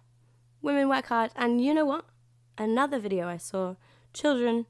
women 0.62 0.88
work 0.88 1.06
hard. 1.06 1.30
And 1.36 1.64
you 1.64 1.74
know 1.74 1.84
what? 1.84 2.06
Another 2.56 2.98
video 2.98 3.28
I 3.28 3.36
saw 3.36 3.76
children 4.12 4.66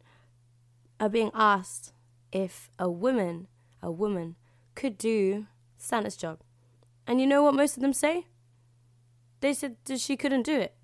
are 1.00 1.08
being 1.08 1.30
asked 1.34 1.92
if 2.32 2.70
a 2.78 2.90
woman 2.90 3.48
a 3.82 3.90
woman 3.90 4.36
could 4.74 4.98
do 4.98 5.46
Santa's 5.76 6.16
job. 6.16 6.40
And 7.06 7.20
you 7.20 7.26
know 7.26 7.42
what 7.42 7.54
most 7.54 7.76
of 7.76 7.82
them 7.82 7.92
say? 7.92 8.26
They 9.40 9.54
said 9.54 9.76
that 9.84 10.00
she 10.00 10.16
couldn't 10.16 10.42
do 10.42 10.58
it. 10.58 10.74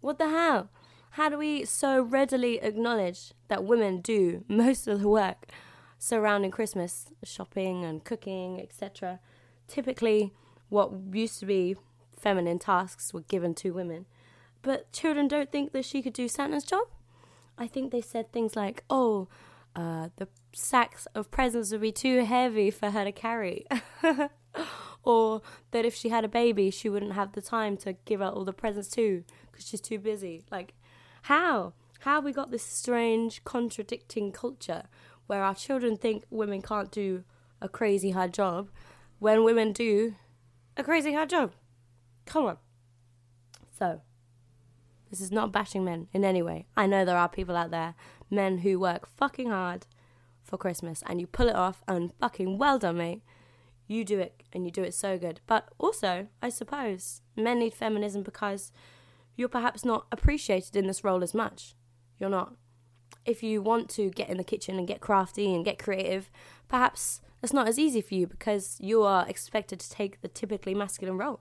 What 0.00 0.18
the 0.18 0.28
hell? 0.28 0.70
How 1.16 1.28
do 1.28 1.36
we 1.36 1.66
so 1.66 2.02
readily 2.02 2.58
acknowledge 2.62 3.34
that 3.48 3.64
women 3.64 4.00
do 4.00 4.46
most 4.48 4.88
of 4.88 5.02
the 5.02 5.08
work 5.08 5.50
surrounding 5.98 6.50
Christmas, 6.50 7.12
shopping 7.22 7.84
and 7.84 8.02
cooking, 8.02 8.58
etc.? 8.58 9.20
Typically, 9.68 10.32
what 10.70 10.90
used 11.12 11.38
to 11.40 11.46
be 11.46 11.76
feminine 12.18 12.58
tasks 12.58 13.12
were 13.12 13.20
given 13.20 13.54
to 13.56 13.72
women. 13.72 14.06
But 14.62 14.90
children 14.90 15.28
don't 15.28 15.52
think 15.52 15.72
that 15.72 15.84
she 15.84 16.00
could 16.00 16.14
do 16.14 16.28
Santa's 16.28 16.64
job. 16.64 16.86
I 17.58 17.66
think 17.66 17.92
they 17.92 18.00
said 18.00 18.32
things 18.32 18.56
like, 18.56 18.82
oh, 18.88 19.28
uh, 19.76 20.08
the 20.16 20.28
sacks 20.54 21.06
of 21.14 21.30
presents 21.30 21.72
would 21.72 21.82
be 21.82 21.92
too 21.92 22.24
heavy 22.24 22.70
for 22.70 22.88
her 22.88 23.04
to 23.04 23.12
carry. 23.12 23.66
or 25.04 25.42
that 25.72 25.84
if 25.84 25.94
she 25.94 26.08
had 26.08 26.24
a 26.24 26.28
baby, 26.28 26.70
she 26.70 26.88
wouldn't 26.88 27.12
have 27.12 27.32
the 27.32 27.42
time 27.42 27.76
to 27.78 27.92
give 28.06 28.22
out 28.22 28.32
all 28.32 28.46
the 28.46 28.52
presents 28.54 28.88
too 28.88 29.24
because 29.50 29.68
she's 29.68 29.82
too 29.82 29.98
busy. 29.98 30.44
Like, 30.50 30.72
how? 31.22 31.74
How 32.00 32.20
we 32.20 32.32
got 32.32 32.50
this 32.50 32.64
strange, 32.64 33.44
contradicting 33.44 34.32
culture 34.32 34.84
where 35.26 35.42
our 35.42 35.54
children 35.54 35.96
think 35.96 36.24
women 36.30 36.60
can't 36.62 36.90
do 36.90 37.24
a 37.60 37.68
crazy 37.68 38.10
hard 38.10 38.34
job 38.34 38.68
when 39.20 39.44
women 39.44 39.72
do 39.72 40.16
a 40.76 40.82
crazy 40.82 41.12
hard 41.12 41.30
job? 41.30 41.52
Come 42.26 42.46
on. 42.46 42.56
So, 43.78 44.00
this 45.10 45.20
is 45.20 45.30
not 45.30 45.52
bashing 45.52 45.84
men 45.84 46.08
in 46.12 46.24
any 46.24 46.42
way. 46.42 46.66
I 46.76 46.86
know 46.86 47.04
there 47.04 47.16
are 47.16 47.28
people 47.28 47.56
out 47.56 47.70
there 47.70 47.94
men 48.30 48.58
who 48.58 48.80
work 48.80 49.06
fucking 49.06 49.50
hard 49.50 49.86
for 50.42 50.56
Christmas 50.56 51.02
and 51.06 51.20
you 51.20 51.26
pull 51.26 51.48
it 51.48 51.54
off 51.54 51.82
and 51.86 52.12
fucking 52.18 52.58
well 52.58 52.78
done, 52.78 52.96
mate. 52.96 53.22
You 53.86 54.04
do 54.04 54.18
it 54.18 54.42
and 54.52 54.64
you 54.64 54.70
do 54.70 54.82
it 54.82 54.94
so 54.94 55.18
good. 55.18 55.40
But 55.46 55.68
also, 55.78 56.28
I 56.40 56.48
suppose, 56.48 57.20
men 57.36 57.60
need 57.60 57.74
feminism 57.74 58.22
because 58.22 58.72
you're 59.36 59.48
perhaps 59.48 59.84
not 59.84 60.06
appreciated 60.12 60.76
in 60.76 60.86
this 60.86 61.04
role 61.04 61.22
as 61.22 61.34
much. 61.34 61.74
You're 62.18 62.30
not. 62.30 62.54
If 63.24 63.42
you 63.42 63.62
want 63.62 63.88
to 63.90 64.10
get 64.10 64.28
in 64.28 64.36
the 64.36 64.44
kitchen 64.44 64.78
and 64.78 64.86
get 64.86 65.00
crafty 65.00 65.54
and 65.54 65.64
get 65.64 65.78
creative, 65.78 66.30
perhaps 66.68 67.20
it's 67.42 67.52
not 67.52 67.68
as 67.68 67.78
easy 67.78 68.00
for 68.00 68.14
you 68.14 68.26
because 68.26 68.76
you 68.80 69.02
are 69.02 69.28
expected 69.28 69.80
to 69.80 69.90
take 69.90 70.20
the 70.20 70.28
typically 70.28 70.74
masculine 70.74 71.18
role. 71.18 71.40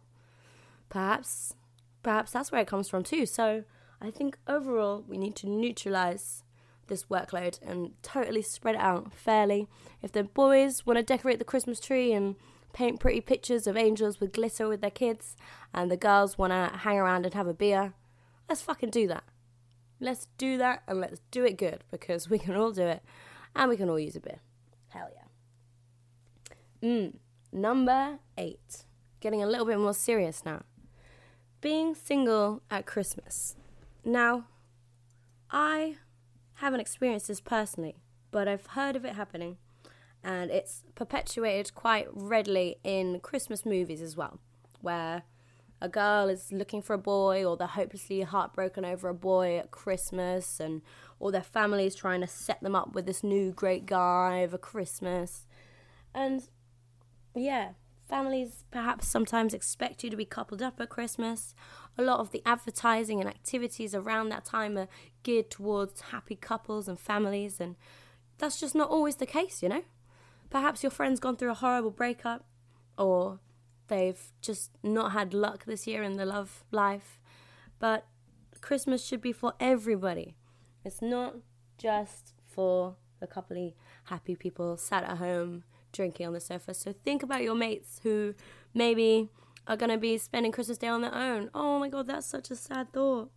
Perhaps 0.89 1.55
perhaps 2.03 2.31
that's 2.31 2.51
where 2.51 2.61
it 2.61 2.67
comes 2.67 2.89
from 2.89 3.03
too. 3.03 3.25
So 3.25 3.63
I 4.01 4.11
think 4.11 4.37
overall 4.47 5.03
we 5.07 5.17
need 5.17 5.35
to 5.37 5.49
neutralize 5.49 6.43
this 6.87 7.05
workload 7.05 7.59
and 7.61 7.91
totally 8.01 8.41
spread 8.41 8.75
it 8.75 8.81
out 8.81 9.13
fairly. 9.13 9.67
If 10.01 10.11
the 10.11 10.23
boys 10.23 10.85
want 10.85 10.97
to 10.97 11.03
decorate 11.03 11.39
the 11.39 11.45
Christmas 11.45 11.79
tree 11.79 12.11
and 12.11 12.35
paint 12.73 12.99
pretty 12.99 13.21
pictures 13.21 13.67
of 13.67 13.77
angels 13.77 14.19
with 14.19 14.33
glitter 14.33 14.67
with 14.67 14.81
their 14.81 14.91
kids, 14.91 15.35
and 15.73 15.89
the 15.89 15.97
girls 15.97 16.37
want 16.37 16.51
to 16.51 16.77
hang 16.79 16.97
around 16.97 17.25
and 17.25 17.33
have 17.33 17.47
a 17.47 17.53
beer, 17.53 17.93
let's 18.49 18.61
fucking 18.61 18.89
do 18.89 19.07
that. 19.07 19.23
Let's 19.99 20.27
do 20.37 20.57
that 20.57 20.83
and 20.87 20.99
let's 20.99 21.21
do 21.29 21.45
it 21.45 21.57
good 21.57 21.83
because 21.91 22.29
we 22.29 22.39
can 22.39 22.55
all 22.55 22.71
do 22.71 22.83
it 22.83 23.03
and 23.55 23.69
we 23.69 23.77
can 23.77 23.89
all 23.89 23.99
use 23.99 24.15
a 24.15 24.19
beer. 24.19 24.39
Hell 24.89 25.09
yeah. 25.13 26.87
Mm, 26.87 27.13
number 27.51 28.19
eight. 28.37 28.85
Getting 29.19 29.43
a 29.43 29.47
little 29.47 29.65
bit 29.65 29.77
more 29.77 29.93
serious 29.93 30.43
now. 30.43 30.63
Being 31.61 31.93
single 31.93 32.63
at 32.71 32.87
Christmas. 32.87 33.55
Now, 34.03 34.45
I 35.51 35.97
haven't 36.55 36.79
experienced 36.79 37.27
this 37.27 37.39
personally, 37.39 37.97
but 38.31 38.47
I've 38.47 38.65
heard 38.67 38.95
of 38.95 39.05
it 39.05 39.13
happening, 39.13 39.57
and 40.23 40.51
it's 40.51 40.83
perpetuated 40.95 41.73
quite 41.73 42.07
readily 42.11 42.77
in 42.83 43.19
Christmas 43.19 43.65
movies 43.65 44.01
as 44.01 44.15
well, 44.15 44.39
where 44.81 45.23
a 45.81 45.89
girl 45.89 46.29
is 46.29 46.51
looking 46.51 46.81
for 46.81 46.93
a 46.93 46.99
boy 46.99 47.43
or 47.43 47.57
they're 47.57 47.67
hopelessly 47.67 48.21
heartbroken 48.21 48.85
over 48.85 49.09
a 49.09 49.15
boy 49.15 49.57
at 49.57 49.71
Christmas 49.71 50.59
and 50.59 50.81
all 51.19 51.31
their 51.31 51.41
family 51.41 51.87
is 51.87 51.95
trying 51.95 52.21
to 52.21 52.27
set 52.27 52.61
them 52.61 52.75
up 52.75 52.93
with 52.93 53.07
this 53.07 53.23
new 53.23 53.51
great 53.51 53.87
guy 53.87 54.43
over 54.43 54.59
Christmas. 54.59 55.47
And 56.13 56.43
yeah, 57.33 57.71
families 58.07 58.63
perhaps 58.69 59.07
sometimes 59.07 59.55
expect 59.55 60.03
you 60.03 60.11
to 60.11 60.15
be 60.15 60.25
coupled 60.25 60.61
up 60.61 60.79
at 60.79 60.89
Christmas. 60.89 61.55
A 61.97 62.03
lot 62.03 62.19
of 62.19 62.29
the 62.29 62.43
advertising 62.45 63.19
and 63.19 63.27
activities 63.27 63.95
around 63.95 64.29
that 64.29 64.45
time 64.45 64.77
are 64.77 64.87
geared 65.23 65.49
towards 65.49 66.01
happy 66.01 66.35
couples 66.35 66.87
and 66.87 66.99
families 66.99 67.59
and 67.59 67.75
that's 68.37 68.59
just 68.59 68.75
not 68.75 68.89
always 68.89 69.15
the 69.15 69.25
case, 69.25 69.63
you 69.63 69.69
know? 69.69 69.83
Perhaps 70.51 70.83
your 70.83 70.91
friend's 70.91 71.19
gone 71.19 71.37
through 71.37 71.51
a 71.51 71.55
horrible 71.55 71.91
breakup 71.91 72.45
or 72.97 73.39
they've 73.87 74.31
just 74.41 74.71
not 74.83 75.13
had 75.13 75.33
luck 75.33 75.65
this 75.65 75.87
year 75.87 76.03
in 76.03 76.17
the 76.17 76.25
love 76.25 76.63
life. 76.71 77.19
But 77.79 78.05
Christmas 78.59 79.03
should 79.03 79.21
be 79.21 79.31
for 79.31 79.53
everybody. 79.59 80.35
It's 80.85 81.01
not 81.01 81.37
just 81.77 82.33
for 82.45 82.95
the 83.19 83.27
coupley 83.27 83.73
happy 84.05 84.35
people 84.35 84.77
sat 84.77 85.03
at 85.03 85.17
home 85.17 85.63
drinking 85.93 86.27
on 86.27 86.33
the 86.33 86.39
sofa. 86.39 86.73
So 86.73 86.91
think 86.91 87.23
about 87.23 87.43
your 87.43 87.55
mates 87.55 88.01
who 88.03 88.35
maybe 88.73 89.29
are 89.67 89.77
going 89.77 89.89
to 89.91 89.97
be 89.97 90.17
spending 90.17 90.51
Christmas 90.51 90.77
Day 90.77 90.87
on 90.87 91.01
their 91.01 91.15
own. 91.15 91.49
Oh 91.53 91.79
my 91.79 91.89
god, 91.89 92.07
that's 92.07 92.27
such 92.27 92.51
a 92.51 92.55
sad 92.55 92.91
thought. 92.91 93.31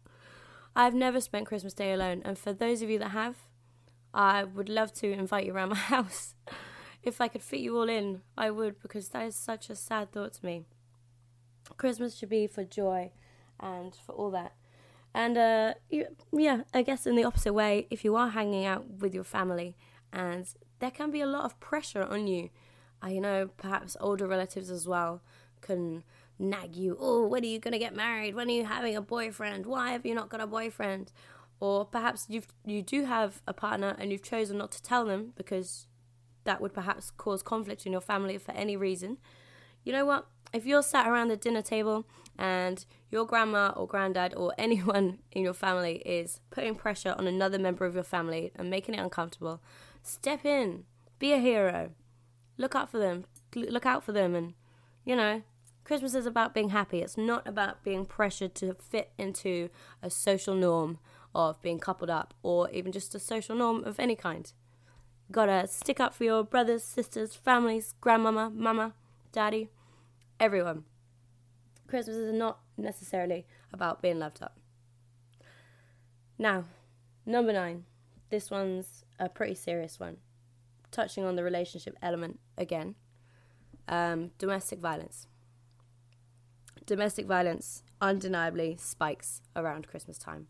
I've 0.75 0.95
never 0.95 1.21
spent 1.21 1.47
Christmas 1.47 1.75
Day 1.75 1.93
alone, 1.93 2.23
and 2.25 2.37
for 2.37 2.53
those 2.53 2.83
of 2.83 2.91
you 2.91 2.99
that 2.99 3.11
have, 3.11 3.37
I 4.13 4.43
would 4.43 4.69
love 4.69 4.93
to 4.95 5.13
invite 5.13 5.47
you 5.47 5.55
around 5.55 5.71
my 5.71 5.77
house 5.95 6.35
if 7.05 7.21
I 7.21 7.29
could 7.29 7.43
fit 7.43 7.61
you 7.61 7.77
all 7.77 7.89
in, 7.89 8.23
I 8.37 8.51
would 8.51 8.81
because 8.81 9.09
that 9.09 9.27
is 9.27 9.37
such 9.37 9.71
a 9.71 9.77
sad 9.77 10.13
thought 10.13 10.35
to 10.35 10.47
me. 10.47 10.65
Christmas 11.77 12.17
should 12.17 12.29
be 12.29 12.47
for 12.47 12.65
joy 12.65 13.13
and 13.61 13.95
for 13.95 14.13
all 14.13 14.31
that. 14.31 14.53
And 15.15 15.39
uh, 15.39 15.75
yeah, 16.33 16.63
I 16.73 16.83
guess 16.83 17.07
in 17.07 17.15
the 17.15 17.25
opposite 17.25 17.53
way, 17.53 17.87
if 17.91 18.05
you 18.05 18.17
are 18.17 18.31
hanging 18.31 18.65
out 18.65 18.85
with 18.99 19.15
your 19.15 19.25
family 19.25 19.77
and 20.13 20.47
there 20.81 20.91
can 20.91 21.11
be 21.11 21.21
a 21.21 21.27
lot 21.27 21.45
of 21.45 21.61
pressure 21.61 22.03
on 22.03 22.27
you, 22.27 22.51
you 23.09 23.21
know, 23.21 23.49
perhaps 23.57 23.97
older 24.01 24.27
relatives 24.27 24.71
as 24.71 24.89
well 24.89 25.23
can 25.61 26.03
nag 26.39 26.75
you, 26.75 26.97
oh, 27.01 27.27
when 27.27 27.43
are 27.43 27.47
you 27.47 27.59
going 27.59 27.73
to 27.73 27.79
get 27.79 27.95
married? 27.95 28.35
When 28.35 28.49
are 28.49 28.53
you 28.53 28.65
having 28.65 28.97
a 28.97 29.03
boyfriend? 29.03 29.67
Why 29.67 29.93
have 29.93 30.05
you 30.05 30.15
not 30.15 30.29
got 30.29 30.41
a 30.41 30.47
boyfriend? 30.47 31.13
Or 31.61 31.85
perhaps 31.85 32.27
you 32.29 32.43
you 32.67 32.83
do 32.83 33.05
have 33.05 33.41
a 33.47 33.53
partner 33.53 33.95
and 33.99 34.11
you've 34.11 34.23
chosen 34.23 34.59
not 34.59 34.73
to 34.73 34.83
tell 34.83 35.05
them 35.05 35.33
because 35.37 35.87
that 36.45 36.61
would 36.61 36.73
perhaps 36.73 37.11
cause 37.11 37.43
conflict 37.43 37.87
in 37.87 37.93
your 37.93 38.01
family 38.01 38.39
for 38.39 38.53
any 38.53 38.77
reason, 38.77 39.19
you 39.83 39.93
know 39.93 40.05
what? 40.05 40.27
If 40.53 40.67
you're 40.67 40.83
sat 40.83 41.09
around 41.09 41.29
the 41.29 41.37
dinner 41.37 41.63
table 41.63 42.07
and 42.39 42.85
your 43.11 43.27
grandma 43.27 43.73
or 43.77 43.87
granddad 43.87 44.35
or 44.37 44.53
anyone 44.59 45.19
in 45.33 45.43
your 45.43 45.55
family 45.55 45.97
is 46.07 46.41
putting 46.51 46.75
pressure 46.75 47.15
on 47.19 47.27
another 47.27 47.59
member 47.59 47.85
of 47.85 47.95
your 47.95 48.05
family 48.05 48.53
and 48.57 48.71
making 48.71 48.95
it 48.95 49.01
uncomfortable, 49.01 49.61
step 50.03 50.45
in, 50.45 50.85
be 51.19 51.33
a 51.33 51.39
hero, 51.39 51.91
look 52.57 52.75
out 52.75 52.91
for 52.91 52.99
them, 52.99 53.25
look 53.55 53.87
out 53.87 54.05
for 54.05 54.13
them, 54.13 54.35
and 54.35 54.55
you 55.05 55.15
know, 55.15 55.43
Christmas 55.85 56.15
is 56.15 56.25
about 56.25 56.55
being 56.55 56.71
happy. 56.71 57.03
It's 57.03 57.19
not 57.19 57.47
about 57.47 57.85
being 57.85 58.07
pressured 58.07 58.55
to 58.57 58.75
fit 58.75 59.13
into 59.19 59.69
a 60.03 60.09
social 60.09 60.55
norm 60.55 60.99
of 61.35 61.61
being 61.61 61.79
coupled 61.79 62.09
up 62.09 62.33
or 62.43 62.71
even 62.71 62.91
just 62.91 63.15
a 63.15 63.19
social 63.19 63.55
norm 63.55 63.85
of 63.85 64.01
any 64.01 64.17
kind 64.17 64.51
gotta 65.31 65.67
stick 65.67 66.01
up 66.01 66.15
for 66.15 66.25
your 66.25 66.45
brothers, 66.45 66.83
sisters, 66.83 67.35
families, 67.35 67.95
grandmama, 68.01 68.51
mama, 68.51 68.95
daddy, 69.33 69.69
everyone. 70.39 70.85
Christmas 71.87 72.17
is 72.17 72.33
not 72.33 72.59
necessarily 72.77 73.47
about 73.73 74.03
being 74.03 74.19
loved 74.19 74.43
up. 74.43 74.57
Now, 76.39 76.65
number 77.25 77.53
nine. 77.53 77.85
This 78.31 78.51
one's 78.51 79.05
a 79.19 79.29
pretty 79.29 79.55
serious 79.55 80.01
one. 80.01 80.17
Touching 80.91 81.25
on 81.25 81.37
the 81.37 81.45
relationship 81.45 81.97
element 82.03 82.41
again. 82.59 82.97
Um, 83.87 84.31
domestic 84.39 84.81
violence. 84.81 85.29
Domestic 86.87 87.27
violence 87.27 87.83
undeniably 88.01 88.77
spikes 88.79 89.41
around 89.55 89.87
Christmas 89.87 90.19
time. 90.19 90.49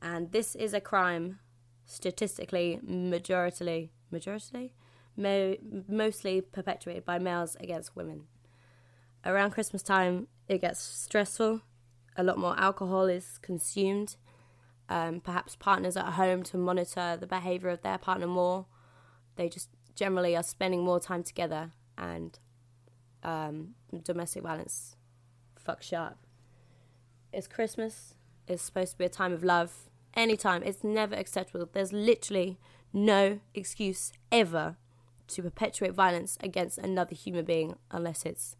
And 0.00 0.32
this 0.32 0.54
is 0.54 0.74
a 0.74 0.80
crime 0.80 1.38
statistically 1.84 2.80
majority 2.82 3.90
majority 4.10 4.74
mo- 5.16 5.56
mostly 5.88 6.40
perpetuated 6.40 7.04
by 7.04 7.18
males 7.18 7.56
against 7.60 7.96
women. 7.96 8.24
Around 9.24 9.52
Christmas 9.52 9.82
time, 9.82 10.28
it 10.48 10.60
gets 10.60 10.80
stressful. 10.80 11.62
A 12.16 12.22
lot 12.22 12.38
more 12.38 12.58
alcohol 12.58 13.06
is 13.06 13.38
consumed. 13.38 14.16
Um, 14.88 15.20
perhaps 15.20 15.56
partners 15.56 15.96
at 15.96 16.12
home 16.14 16.42
to 16.44 16.56
monitor 16.56 17.16
the 17.18 17.26
behavior 17.26 17.70
of 17.70 17.82
their 17.82 17.98
partner 17.98 18.26
more. 18.26 18.66
They 19.36 19.48
just 19.48 19.70
generally 19.94 20.36
are 20.36 20.42
spending 20.42 20.84
more 20.84 21.00
time 21.00 21.22
together, 21.22 21.70
and 21.96 22.38
um, 23.22 23.74
domestic 24.02 24.42
violence 24.42 24.96
fucks 25.66 25.92
up. 25.92 26.26
It's 27.32 27.46
Christmas. 27.46 28.14
It's 28.46 28.62
supposed 28.62 28.92
to 28.92 28.98
be 28.98 29.04
a 29.04 29.08
time 29.08 29.32
of 29.32 29.44
love 29.44 29.88
anytime. 30.14 30.62
It's 30.62 30.84
never 30.84 31.14
acceptable. 31.14 31.68
There's 31.72 31.92
literally 31.92 32.58
no 32.92 33.40
excuse 33.54 34.12
ever 34.30 34.76
to 35.28 35.42
perpetuate 35.42 35.94
violence 35.94 36.36
against 36.40 36.78
another 36.78 37.14
human 37.14 37.44
being 37.44 37.76
unless 37.90 38.24
it's 38.26 38.56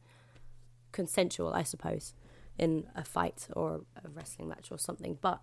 consensual, 0.92 1.52
I 1.52 1.62
suppose, 1.62 2.14
in 2.58 2.86
a 2.94 3.04
fight 3.04 3.48
or 3.54 3.82
a 4.02 4.08
wrestling 4.08 4.48
match 4.48 4.70
or 4.70 4.78
something. 4.78 5.18
But 5.20 5.40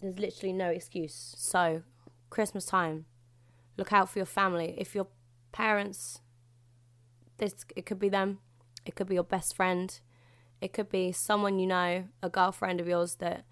there's 0.00 0.18
literally 0.18 0.52
no 0.52 0.68
excuse. 0.68 1.34
So, 1.36 1.82
Christmas 2.30 2.66
time, 2.66 3.06
look 3.76 3.92
out 3.92 4.10
for 4.10 4.18
your 4.18 4.26
family. 4.26 4.74
If 4.78 4.94
your 4.94 5.06
parents, 5.52 6.20
this 7.38 7.54
it 7.76 7.86
could 7.86 7.98
be 7.98 8.08
them, 8.08 8.38
it 8.84 8.94
could 8.94 9.08
be 9.08 9.14
your 9.14 9.24
best 9.24 9.56
friend, 9.56 9.98
it 10.60 10.72
could 10.72 10.88
be 10.88 11.12
someone 11.12 11.58
you 11.58 11.66
know, 11.66 12.04
a 12.22 12.28
girlfriend 12.28 12.80
of 12.80 12.88
yours 12.88 13.16
that 13.16 13.44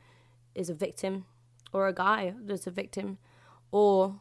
is 0.54 0.68
a 0.68 0.74
victim 0.74 1.26
or 1.72 1.88
a 1.88 1.92
guy 1.92 2.35
that's 2.38 2.66
a 2.66 2.70
victim, 2.70 3.18
or 3.70 4.20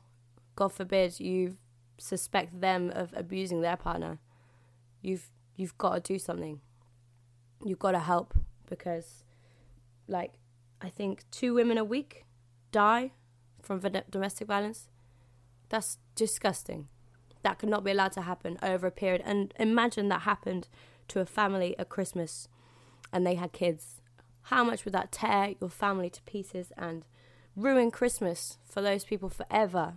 God 0.55 0.69
forbid 0.69 1.19
you 1.19 1.57
suspect 1.97 2.59
them 2.59 2.91
of 2.93 3.13
abusing 3.15 3.61
their 3.61 3.77
partner, 3.77 4.19
you've 5.01 5.29
you've 5.55 5.77
got 5.77 5.95
to 5.95 6.13
do 6.13 6.19
something. 6.19 6.61
You've 7.63 7.79
got 7.79 7.91
to 7.91 7.99
help 7.99 8.33
because, 8.67 9.23
like, 10.07 10.33
I 10.81 10.89
think 10.89 11.23
two 11.31 11.53
women 11.53 11.77
a 11.77 11.83
week 11.83 12.25
die 12.71 13.11
from 13.61 13.81
domestic 14.09 14.47
violence. 14.47 14.89
That's 15.69 15.97
disgusting. 16.15 16.87
That 17.43 17.59
could 17.59 17.69
not 17.69 17.83
be 17.83 17.91
allowed 17.91 18.11
to 18.13 18.21
happen 18.21 18.57
over 18.61 18.87
a 18.87 18.91
period. 18.91 19.21
And 19.25 19.53
imagine 19.59 20.09
that 20.09 20.21
happened 20.21 20.67
to 21.07 21.19
a 21.19 21.25
family 21.25 21.77
at 21.79 21.89
Christmas 21.89 22.47
and 23.13 23.25
they 23.25 23.35
had 23.35 23.53
kids. 23.53 24.01
How 24.43 24.63
much 24.63 24.85
would 24.85 24.93
that 24.93 25.11
tear 25.11 25.55
your 25.59 25.69
family 25.69 26.09
to 26.09 26.21
pieces 26.23 26.71
and 26.77 27.05
ruin 27.55 27.91
Christmas 27.91 28.57
for 28.63 28.81
those 28.81 29.03
people 29.03 29.29
forever. 29.29 29.95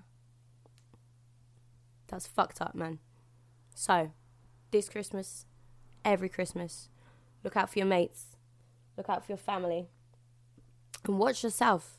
That's 2.08 2.26
fucked 2.26 2.60
up, 2.60 2.74
man. 2.74 2.98
So, 3.74 4.12
this 4.70 4.88
Christmas, 4.88 5.46
every 6.04 6.28
Christmas, 6.28 6.88
look 7.44 7.56
out 7.56 7.70
for 7.70 7.78
your 7.78 7.86
mates, 7.86 8.36
look 8.96 9.08
out 9.08 9.24
for 9.24 9.32
your 9.32 9.38
family, 9.38 9.88
and 11.04 11.18
watch 11.18 11.42
yourself. 11.42 11.98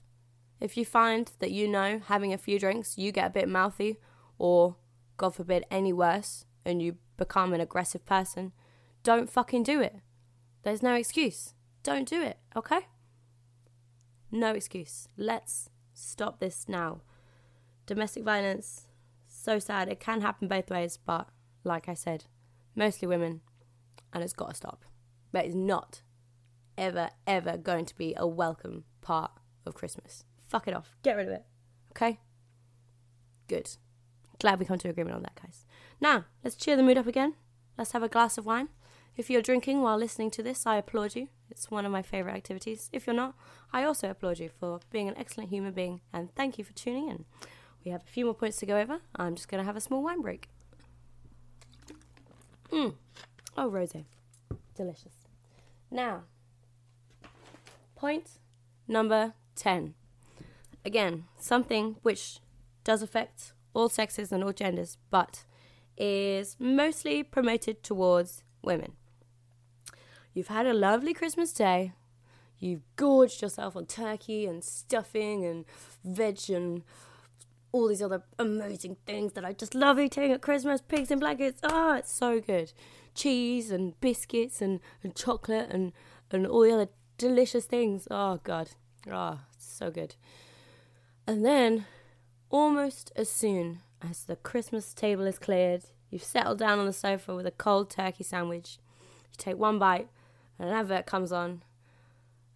If 0.59 0.75
you 0.75 0.85
find 0.85 1.31
that 1.39 1.51
you 1.51 1.67
know 1.67 2.01
having 2.05 2.33
a 2.33 2.37
few 2.37 2.59
drinks, 2.59 2.97
you 2.97 3.11
get 3.11 3.27
a 3.27 3.29
bit 3.31 3.47
mouthy, 3.47 3.99
or 4.37 4.75
God 5.17 5.35
forbid, 5.35 5.65
any 5.71 5.93
worse, 5.93 6.45
and 6.65 6.81
you 6.81 6.97
become 7.17 7.53
an 7.53 7.61
aggressive 7.61 8.05
person, 8.05 8.51
don't 9.03 9.29
fucking 9.29 9.63
do 9.63 9.81
it. 9.81 9.97
There's 10.63 10.83
no 10.83 10.95
excuse. 10.95 11.53
Don't 11.83 12.07
do 12.07 12.21
it, 12.21 12.37
okay? 12.55 12.87
No 14.31 14.51
excuse. 14.51 15.07
Let's 15.17 15.69
stop 15.93 16.39
this 16.39 16.67
now. 16.67 17.01
Domestic 17.85 18.23
violence, 18.23 18.87
so 19.27 19.59
sad. 19.59 19.89
It 19.89 19.99
can 19.99 20.21
happen 20.21 20.47
both 20.47 20.69
ways, 20.69 20.97
but 21.03 21.29
like 21.63 21.89
I 21.89 21.93
said, 21.93 22.25
mostly 22.75 23.07
women, 23.07 23.41
and 24.13 24.23
it's 24.23 24.33
got 24.33 24.49
to 24.49 24.55
stop. 24.55 24.85
But 25.31 25.45
it's 25.45 25.55
not 25.55 26.01
ever, 26.77 27.09
ever 27.25 27.57
going 27.57 27.85
to 27.85 27.95
be 27.95 28.13
a 28.15 28.27
welcome 28.27 28.83
part 29.01 29.31
of 29.65 29.73
Christmas. 29.73 30.23
Fuck 30.47 30.67
it 30.67 30.75
off. 30.75 30.95
Get 31.03 31.15
rid 31.15 31.27
of 31.27 31.33
it. 31.33 31.45
Okay? 31.91 32.19
Good. 33.47 33.77
Glad 34.39 34.59
we 34.59 34.65
come 34.65 34.77
to 34.79 34.89
agreement 34.89 35.15
on 35.15 35.23
that, 35.23 35.39
guys. 35.41 35.65
Now, 35.99 36.25
let's 36.43 36.55
cheer 36.55 36.77
the 36.77 36.83
mood 36.83 36.97
up 36.97 37.07
again. 37.07 37.33
Let's 37.77 37.91
have 37.91 38.03
a 38.03 38.09
glass 38.09 38.37
of 38.37 38.45
wine. 38.45 38.69
If 39.17 39.29
you're 39.29 39.41
drinking 39.41 39.81
while 39.81 39.97
listening 39.97 40.31
to 40.31 40.43
this, 40.43 40.65
I 40.65 40.77
applaud 40.77 41.15
you. 41.15 41.27
It's 41.49 41.71
one 41.71 41.85
of 41.85 41.91
my 41.91 42.01
favourite 42.01 42.35
activities. 42.35 42.89
If 42.93 43.07
you're 43.07 43.15
not, 43.15 43.35
I 43.73 43.83
also 43.83 44.09
applaud 44.09 44.39
you 44.39 44.49
for 44.59 44.79
being 44.91 45.07
an 45.07 45.17
excellent 45.17 45.49
human 45.49 45.73
being 45.73 46.01
and 46.13 46.33
thank 46.35 46.57
you 46.57 46.63
for 46.63 46.73
tuning 46.73 47.09
in. 47.09 47.25
We 47.83 47.91
have 47.91 48.03
a 48.03 48.07
few 48.07 48.25
more 48.25 48.33
points 48.33 48.57
to 48.57 48.65
go 48.65 48.77
over. 48.77 48.99
I'm 49.15 49.35
just 49.35 49.47
going 49.47 49.59
to 49.61 49.65
have 49.65 49.77
a 49.77 49.81
small 49.81 50.03
wine 50.03 50.21
break. 50.21 50.49
Mmm. 52.71 52.93
Oh, 53.57 53.69
rose. 53.69 53.93
Delicious. 54.75 55.13
Now, 55.89 56.23
Point 57.99 58.39
number 58.87 59.33
10. 59.57 59.93
Again, 60.85 61.25
something 61.37 61.97
which 62.01 62.39
does 62.85 63.01
affect 63.01 63.51
all 63.73 63.89
sexes 63.89 64.31
and 64.31 64.41
all 64.41 64.53
genders, 64.53 64.97
but 65.11 65.43
is 65.97 66.55
mostly 66.59 67.23
promoted 67.23 67.83
towards 67.83 68.45
women. 68.61 68.93
You've 70.39 70.47
had 70.47 70.67
a 70.67 70.73
lovely 70.73 71.13
Christmas 71.13 71.51
day. 71.51 71.91
You've 72.59 72.83
gorged 72.95 73.41
yourself 73.41 73.75
on 73.75 73.87
turkey 73.87 74.45
and 74.45 74.63
stuffing 74.63 75.43
and 75.43 75.65
veg 76.05 76.49
and 76.49 76.83
all 77.73 77.89
these 77.89 78.01
other 78.01 78.23
amazing 78.39 78.95
things 79.05 79.33
that 79.33 79.43
I 79.43 79.51
just 79.51 79.75
love 79.75 79.99
eating 79.99 80.31
at 80.31 80.41
Christmas. 80.41 80.79
Pigs 80.79 81.11
in 81.11 81.19
blankets. 81.19 81.59
Ah, 81.61 81.89
oh, 81.91 81.97
it's 81.97 82.13
so 82.13 82.39
good. 82.39 82.71
Cheese 83.13 83.69
and 83.69 83.99
biscuits 83.99 84.61
and, 84.61 84.79
and 85.03 85.13
chocolate 85.13 85.67
and, 85.71 85.91
and 86.31 86.47
all 86.47 86.61
the 86.61 86.71
other 86.71 86.87
delicious 87.17 87.65
things. 87.65 88.07
Oh, 88.09 88.39
God. 88.41 88.69
Ah, 89.11 89.39
oh, 89.41 89.45
so 89.57 89.91
good. 89.91 90.15
And 91.27 91.45
then, 91.45 91.85
almost 92.49 93.11
as 93.17 93.29
soon 93.29 93.79
as 94.01 94.23
the 94.23 94.37
Christmas 94.37 94.93
table 94.93 95.25
is 95.25 95.37
cleared, 95.37 95.83
you've 96.09 96.23
settled 96.23 96.59
down 96.59 96.79
on 96.79 96.85
the 96.85 96.93
sofa 96.93 97.35
with 97.35 97.45
a 97.45 97.51
cold 97.51 97.89
turkey 97.89 98.23
sandwich. 98.23 98.77
You 99.31 99.35
take 99.37 99.57
one 99.57 99.79
bite, 99.79 100.07
and 100.59 100.69
an 100.69 100.75
advert 100.75 101.05
comes 101.05 101.31
on, 101.31 101.63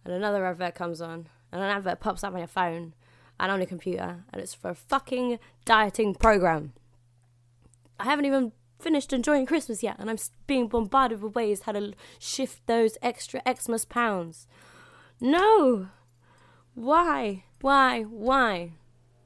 and 0.04 0.14
another 0.14 0.44
advert 0.46 0.74
comes 0.74 1.00
on, 1.00 1.28
and 1.50 1.62
an 1.62 1.70
advert 1.70 2.00
pops 2.00 2.22
up 2.22 2.32
on 2.34 2.38
your 2.38 2.46
phone 2.46 2.94
and 3.40 3.50
on 3.50 3.58
your 3.58 3.66
computer, 3.66 4.24
and 4.32 4.42
it's 4.42 4.54
for 4.54 4.70
a 4.70 4.74
fucking 4.74 5.38
dieting 5.64 6.14
program. 6.14 6.72
I 7.98 8.04
haven't 8.04 8.26
even 8.26 8.52
finished 8.78 9.12
enjoying 9.12 9.46
Christmas 9.46 9.82
yet, 9.82 9.96
and 9.98 10.10
I'm 10.10 10.18
being 10.46 10.68
bombarded 10.68 11.22
with 11.22 11.34
ways 11.34 11.62
how 11.62 11.72
to 11.72 11.94
shift 12.18 12.66
those 12.66 12.98
extra 13.02 13.40
Xmas 13.48 13.84
pounds. 13.84 14.46
No! 15.20 15.88
Why? 16.74 17.44
Why? 17.60 18.02
Why? 18.02 18.72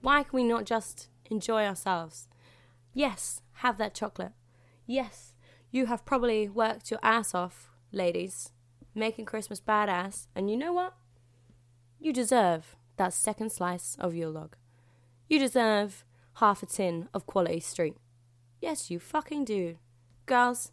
Why 0.01 0.23
can 0.23 0.37
we 0.37 0.45
not 0.45 0.65
just 0.65 1.09
enjoy 1.27 1.65
ourselves? 1.65 2.29
Yes, 2.95 3.43
have 3.55 3.79
that 3.79 3.95
chocolate. 3.95 4.33
Yes, 4.87 5.35
you 5.71 5.87
have 5.87 6.07
probably 6.07 6.49
worked 6.49 6.91
your 6.91 7.01
ass 7.03 7.35
off, 7.35 7.69
ladies, 7.91 8.53
making 8.95 9.25
Christmas 9.25 9.61
badass, 9.61 10.27
and 10.35 10.51
you 10.51 10.57
know 10.57 10.73
what? 10.73 10.95
You 12.01 12.13
deserve 12.13 12.77
that 12.97 13.13
second 13.13 13.51
slice 13.51 13.97
of 13.99 14.15
Yule 14.15 14.33
log. 14.33 14.57
You 15.29 15.39
deserve 15.39 16.05
half 16.35 16.63
a 16.63 16.67
tin 16.67 17.09
of 17.13 17.27
quality 17.27 17.61
street. 17.61 17.97
Yes, 18.61 18.91
you 18.91 18.99
fucking 18.99 19.45
do. 19.45 19.79
Girls, 20.27 20.73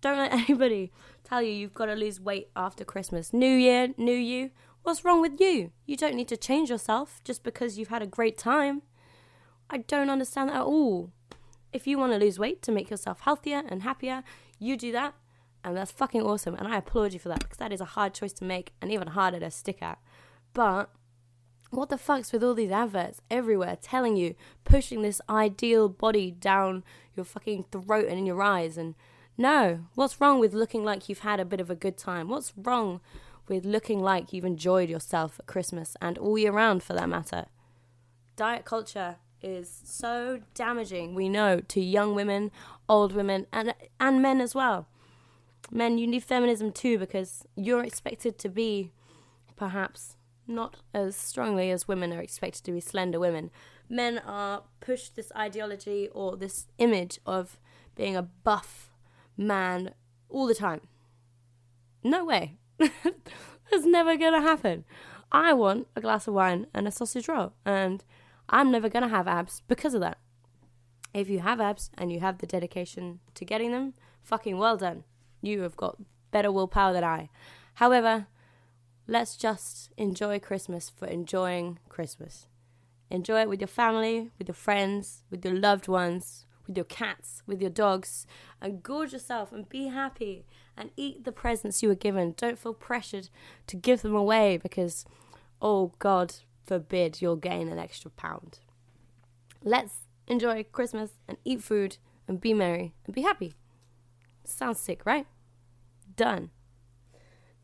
don't 0.00 0.18
let 0.18 0.32
anybody 0.48 0.92
tell 1.22 1.42
you 1.42 1.52
you've 1.52 1.74
got 1.74 1.86
to 1.86 1.94
lose 1.94 2.20
weight 2.20 2.48
after 2.54 2.84
Christmas. 2.84 3.32
New 3.32 3.54
year, 3.54 3.88
new 3.96 4.12
you. 4.12 4.50
What's 4.82 5.04
wrong 5.04 5.22
with 5.22 5.40
you? 5.40 5.72
You 5.86 5.96
don't 5.96 6.14
need 6.14 6.28
to 6.28 6.36
change 6.36 6.68
yourself 6.68 7.20
just 7.24 7.42
because 7.42 7.78
you've 7.78 7.88
had 7.88 8.02
a 8.02 8.06
great 8.06 8.36
time. 8.36 8.82
I 9.70 9.78
don't 9.78 10.10
understand 10.10 10.50
that 10.50 10.56
at 10.56 10.62
all. 10.62 11.10
If 11.72 11.86
you 11.86 11.98
want 11.98 12.12
to 12.12 12.18
lose 12.18 12.38
weight 12.38 12.62
to 12.62 12.72
make 12.72 12.90
yourself 12.90 13.20
healthier 13.20 13.62
and 13.68 13.82
happier, 13.82 14.22
you 14.58 14.76
do 14.76 14.92
that. 14.92 15.14
And 15.64 15.76
that's 15.76 15.90
fucking 15.90 16.22
awesome. 16.22 16.54
And 16.54 16.68
I 16.68 16.76
applaud 16.76 17.14
you 17.14 17.18
for 17.18 17.30
that 17.30 17.40
because 17.40 17.56
that 17.56 17.72
is 17.72 17.80
a 17.80 17.86
hard 17.86 18.12
choice 18.12 18.34
to 18.34 18.44
make 18.44 18.72
and 18.82 18.92
even 18.92 19.08
harder 19.08 19.40
to 19.40 19.50
stick 19.50 19.82
at. 19.82 19.98
But 20.52 20.90
what 21.70 21.88
the 21.88 21.98
fuck's 21.98 22.32
with 22.32 22.44
all 22.44 22.54
these 22.54 22.70
adverts 22.70 23.22
everywhere 23.30 23.76
telling 23.80 24.16
you, 24.16 24.34
pushing 24.64 25.02
this 25.02 25.20
ideal 25.28 25.88
body 25.88 26.30
down 26.30 26.84
your 27.16 27.24
fucking 27.24 27.64
throat 27.72 28.06
and 28.08 28.18
in 28.18 28.26
your 28.26 28.42
eyes? 28.42 28.76
And 28.76 28.94
no, 29.38 29.80
what's 29.94 30.20
wrong 30.20 30.38
with 30.38 30.52
looking 30.52 30.84
like 30.84 31.08
you've 31.08 31.20
had 31.20 31.40
a 31.40 31.44
bit 31.46 31.60
of 31.60 31.70
a 31.70 31.74
good 31.74 31.96
time? 31.96 32.28
What's 32.28 32.52
wrong 32.56 33.00
with 33.48 33.64
looking 33.64 34.00
like 34.00 34.32
you've 34.32 34.44
enjoyed 34.44 34.90
yourself 34.90 35.40
at 35.40 35.46
Christmas 35.46 35.96
and 36.00 36.18
all 36.18 36.38
year 36.38 36.52
round 36.52 36.82
for 36.82 36.92
that 36.92 37.08
matter? 37.08 37.46
Diet 38.36 38.64
culture 38.64 39.16
is 39.42 39.80
so 39.84 40.40
damaging, 40.54 41.14
we 41.14 41.28
know, 41.28 41.60
to 41.68 41.80
young 41.80 42.14
women, 42.14 42.50
old 42.88 43.12
women, 43.12 43.46
and, 43.52 43.74
and 43.98 44.22
men 44.22 44.40
as 44.40 44.54
well. 44.54 44.88
Men, 45.70 45.98
you 45.98 46.06
need 46.06 46.24
feminism 46.24 46.72
too 46.72 46.98
because 46.98 47.44
you're 47.56 47.84
expected 47.84 48.38
to 48.38 48.48
be 48.48 48.92
perhaps 49.56 50.16
not 50.46 50.76
as 50.92 51.16
strongly 51.16 51.70
as 51.70 51.88
women 51.88 52.12
are 52.12 52.20
expected 52.20 52.64
to 52.64 52.72
be 52.72 52.80
slender 52.80 53.18
women. 53.18 53.50
Men 53.88 54.18
are 54.18 54.64
pushed 54.80 55.16
this 55.16 55.32
ideology 55.36 56.08
or 56.12 56.36
this 56.36 56.66
image 56.78 57.18
of 57.26 57.58
being 57.94 58.16
a 58.16 58.22
buff 58.22 58.90
man 59.36 59.94
all 60.28 60.46
the 60.46 60.54
time. 60.54 60.82
No 62.02 62.24
way. 62.24 62.58
That's 62.78 63.86
never 63.86 64.16
gonna 64.16 64.42
happen. 64.42 64.84
I 65.32 65.52
want 65.52 65.88
a 65.96 66.00
glass 66.00 66.28
of 66.28 66.34
wine 66.34 66.66
and 66.74 66.86
a 66.86 66.90
sausage 66.90 67.28
roll, 67.28 67.54
and 67.64 68.04
I'm 68.48 68.70
never 68.70 68.88
gonna 68.88 69.08
have 69.08 69.26
abs 69.26 69.62
because 69.66 69.94
of 69.94 70.00
that. 70.00 70.18
If 71.12 71.28
you 71.28 71.40
have 71.40 71.60
abs 71.60 71.90
and 71.96 72.12
you 72.12 72.20
have 72.20 72.38
the 72.38 72.46
dedication 72.46 73.20
to 73.34 73.44
getting 73.44 73.72
them, 73.72 73.94
fucking 74.22 74.58
well 74.58 74.76
done. 74.76 75.04
You 75.44 75.62
have 75.62 75.76
got 75.76 75.96
better 76.30 76.50
willpower 76.50 76.92
than 76.92 77.04
I. 77.04 77.28
However, 77.74 78.26
Let's 79.06 79.36
just 79.36 79.92
enjoy 79.98 80.38
Christmas 80.38 80.88
for 80.88 81.06
enjoying 81.06 81.78
Christmas. 81.90 82.46
Enjoy 83.10 83.42
it 83.42 83.50
with 83.50 83.60
your 83.60 83.68
family, 83.68 84.30
with 84.38 84.48
your 84.48 84.54
friends, 84.54 85.24
with 85.30 85.44
your 85.44 85.52
loved 85.52 85.88
ones, 85.88 86.46
with 86.66 86.78
your 86.78 86.86
cats, 86.86 87.42
with 87.46 87.60
your 87.60 87.70
dogs, 87.70 88.26
and 88.62 88.82
gorge 88.82 89.12
yourself 89.12 89.52
and 89.52 89.68
be 89.68 89.88
happy 89.88 90.46
and 90.74 90.90
eat 90.96 91.24
the 91.24 91.32
presents 91.32 91.82
you 91.82 91.90
were 91.90 91.94
given. 91.94 92.32
Don't 92.38 92.58
feel 92.58 92.72
pressured 92.72 93.28
to 93.66 93.76
give 93.76 94.00
them 94.00 94.14
away 94.14 94.56
because, 94.56 95.04
oh 95.60 95.92
God 95.98 96.36
forbid, 96.64 97.20
you'll 97.20 97.36
gain 97.36 97.68
an 97.68 97.78
extra 97.78 98.10
pound. 98.10 98.60
Let's 99.62 100.06
enjoy 100.26 100.64
Christmas 100.64 101.10
and 101.28 101.36
eat 101.44 101.62
food 101.62 101.98
and 102.26 102.40
be 102.40 102.54
merry 102.54 102.94
and 103.04 103.14
be 103.14 103.20
happy. 103.20 103.52
Sounds 104.44 104.80
sick, 104.80 105.04
right? 105.04 105.26
Done. 106.16 106.50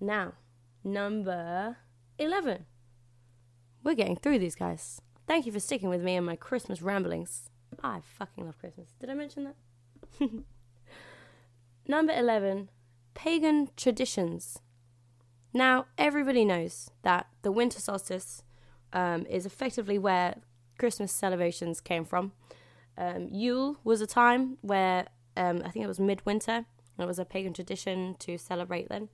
Now, 0.00 0.34
number 0.82 1.76
11. 2.18 2.64
We're 3.82 3.94
getting 3.94 4.16
through 4.16 4.38
these 4.38 4.54
guys. 4.54 5.00
Thank 5.26 5.46
you 5.46 5.52
for 5.52 5.60
sticking 5.60 5.88
with 5.88 6.02
me 6.02 6.16
and 6.16 6.26
my 6.26 6.36
Christmas 6.36 6.82
ramblings. 6.82 7.50
I 7.82 8.00
fucking 8.18 8.44
love 8.44 8.58
Christmas. 8.58 8.90
Did 8.98 9.10
I 9.10 9.14
mention 9.14 9.44
that? 9.44 10.30
number 11.86 12.12
11 12.12 12.68
Pagan 13.14 13.68
traditions. 13.76 14.60
Now, 15.52 15.86
everybody 15.98 16.44
knows 16.44 16.90
that 17.02 17.26
the 17.42 17.52
winter 17.52 17.80
solstice 17.80 18.42
um, 18.92 19.26
is 19.26 19.46
effectively 19.46 19.98
where 19.98 20.36
Christmas 20.78 21.12
celebrations 21.12 21.80
came 21.80 22.04
from. 22.04 22.32
Um, 22.96 23.28
Yule 23.30 23.78
was 23.84 24.00
a 24.00 24.06
time 24.06 24.58
where 24.62 25.06
um, 25.36 25.62
I 25.64 25.70
think 25.70 25.84
it 25.84 25.88
was 25.88 26.00
midwinter. 26.00 26.66
It 27.00 27.06
was 27.06 27.18
a 27.18 27.24
pagan 27.24 27.52
tradition 27.52 28.16
to 28.20 28.38
celebrate 28.38 28.88
then. 28.88 29.08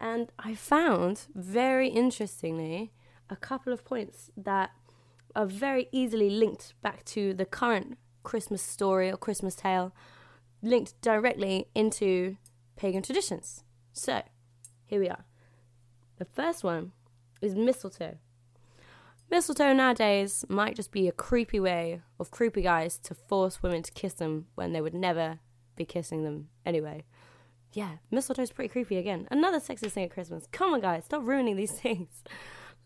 And 0.00 0.30
I 0.38 0.54
found, 0.54 1.26
very 1.34 1.88
interestingly, 1.88 2.92
a 3.30 3.36
couple 3.36 3.72
of 3.72 3.84
points 3.84 4.30
that 4.36 4.70
are 5.34 5.46
very 5.46 5.88
easily 5.92 6.30
linked 6.30 6.74
back 6.82 7.04
to 7.04 7.34
the 7.34 7.44
current 7.44 7.98
Christmas 8.22 8.62
story 8.62 9.10
or 9.10 9.16
Christmas 9.16 9.54
tale, 9.54 9.94
linked 10.62 11.00
directly 11.00 11.68
into 11.74 12.36
pagan 12.76 13.02
traditions. 13.02 13.62
So, 13.92 14.22
here 14.86 15.00
we 15.00 15.08
are. 15.08 15.24
The 16.18 16.24
first 16.24 16.64
one 16.64 16.92
is 17.40 17.54
mistletoe. 17.54 18.18
Mistletoe 19.30 19.72
nowadays 19.72 20.44
might 20.48 20.76
just 20.76 20.92
be 20.92 21.08
a 21.08 21.12
creepy 21.12 21.60
way 21.60 22.02
of 22.18 22.30
creepy 22.30 22.62
guys 22.62 22.98
to 22.98 23.14
force 23.14 23.62
women 23.62 23.82
to 23.82 23.92
kiss 23.92 24.14
them 24.14 24.46
when 24.54 24.72
they 24.72 24.80
would 24.80 24.94
never 24.94 25.40
be 25.74 25.84
kissing 25.84 26.24
them 26.24 26.48
anyway 26.64 27.04
yeah, 27.76 27.96
mistletoe's 28.10 28.52
pretty 28.52 28.70
creepy 28.70 28.96
again. 28.96 29.28
Another 29.30 29.60
sexist 29.60 29.90
thing 29.90 30.04
at 30.04 30.10
Christmas. 30.10 30.48
Come 30.50 30.72
on, 30.72 30.80
guys, 30.80 31.04
stop 31.04 31.20
ruining 31.26 31.56
these 31.56 31.72
things. 31.82 32.08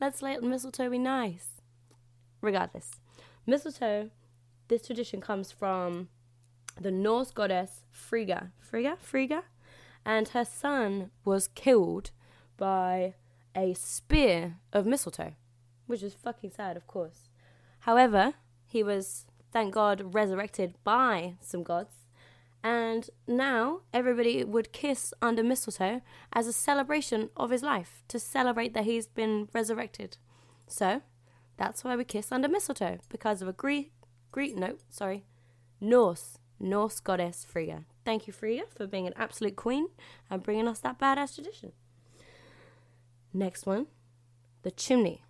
Let's 0.00 0.20
let 0.20 0.42
mistletoe 0.42 0.90
be 0.90 0.98
nice. 0.98 1.62
Regardless, 2.40 2.90
mistletoe, 3.46 4.10
this 4.66 4.84
tradition 4.84 5.20
comes 5.20 5.52
from 5.52 6.08
the 6.80 6.90
Norse 6.90 7.30
goddess 7.30 7.84
Frigga. 7.92 8.50
Frigga? 8.58 8.96
Frigga? 9.00 9.44
And 10.04 10.26
her 10.30 10.44
son 10.44 11.12
was 11.24 11.46
killed 11.46 12.10
by 12.56 13.14
a 13.54 13.74
spear 13.74 14.56
of 14.72 14.86
mistletoe, 14.86 15.34
which 15.86 16.02
is 16.02 16.14
fucking 16.14 16.50
sad, 16.50 16.76
of 16.76 16.88
course. 16.88 17.28
However, 17.80 18.34
he 18.66 18.82
was, 18.82 19.26
thank 19.52 19.72
God, 19.72 20.14
resurrected 20.14 20.74
by 20.82 21.34
some 21.40 21.62
gods 21.62 21.99
and 22.62 23.08
now 23.26 23.80
everybody 23.92 24.44
would 24.44 24.72
kiss 24.72 25.14
under 25.22 25.42
mistletoe 25.42 26.02
as 26.32 26.46
a 26.46 26.52
celebration 26.52 27.30
of 27.36 27.50
his 27.50 27.62
life, 27.62 28.02
to 28.08 28.18
celebrate 28.18 28.74
that 28.74 28.84
he's 28.84 29.06
been 29.06 29.48
resurrected. 29.52 30.18
So 30.66 31.02
that's 31.56 31.84
why 31.84 31.96
we 31.96 32.04
kiss 32.04 32.32
under 32.32 32.48
mistletoe, 32.48 32.98
because 33.08 33.42
of 33.42 33.48
a 33.48 33.52
Greek, 33.52 33.92
Greek, 34.30 34.56
no, 34.56 34.76
sorry, 34.88 35.24
Norse, 35.80 36.38
Norse 36.58 37.00
goddess 37.00 37.44
Frigga. 37.44 37.84
Thank 38.04 38.26
you, 38.26 38.32
Frigga, 38.32 38.64
for 38.74 38.86
being 38.86 39.06
an 39.06 39.14
absolute 39.16 39.56
queen 39.56 39.88
and 40.28 40.42
bringing 40.42 40.68
us 40.68 40.80
that 40.80 40.98
badass 40.98 41.34
tradition. 41.34 41.72
Next 43.32 43.66
one 43.66 43.86
the 44.62 44.70
chimney. 44.70 45.24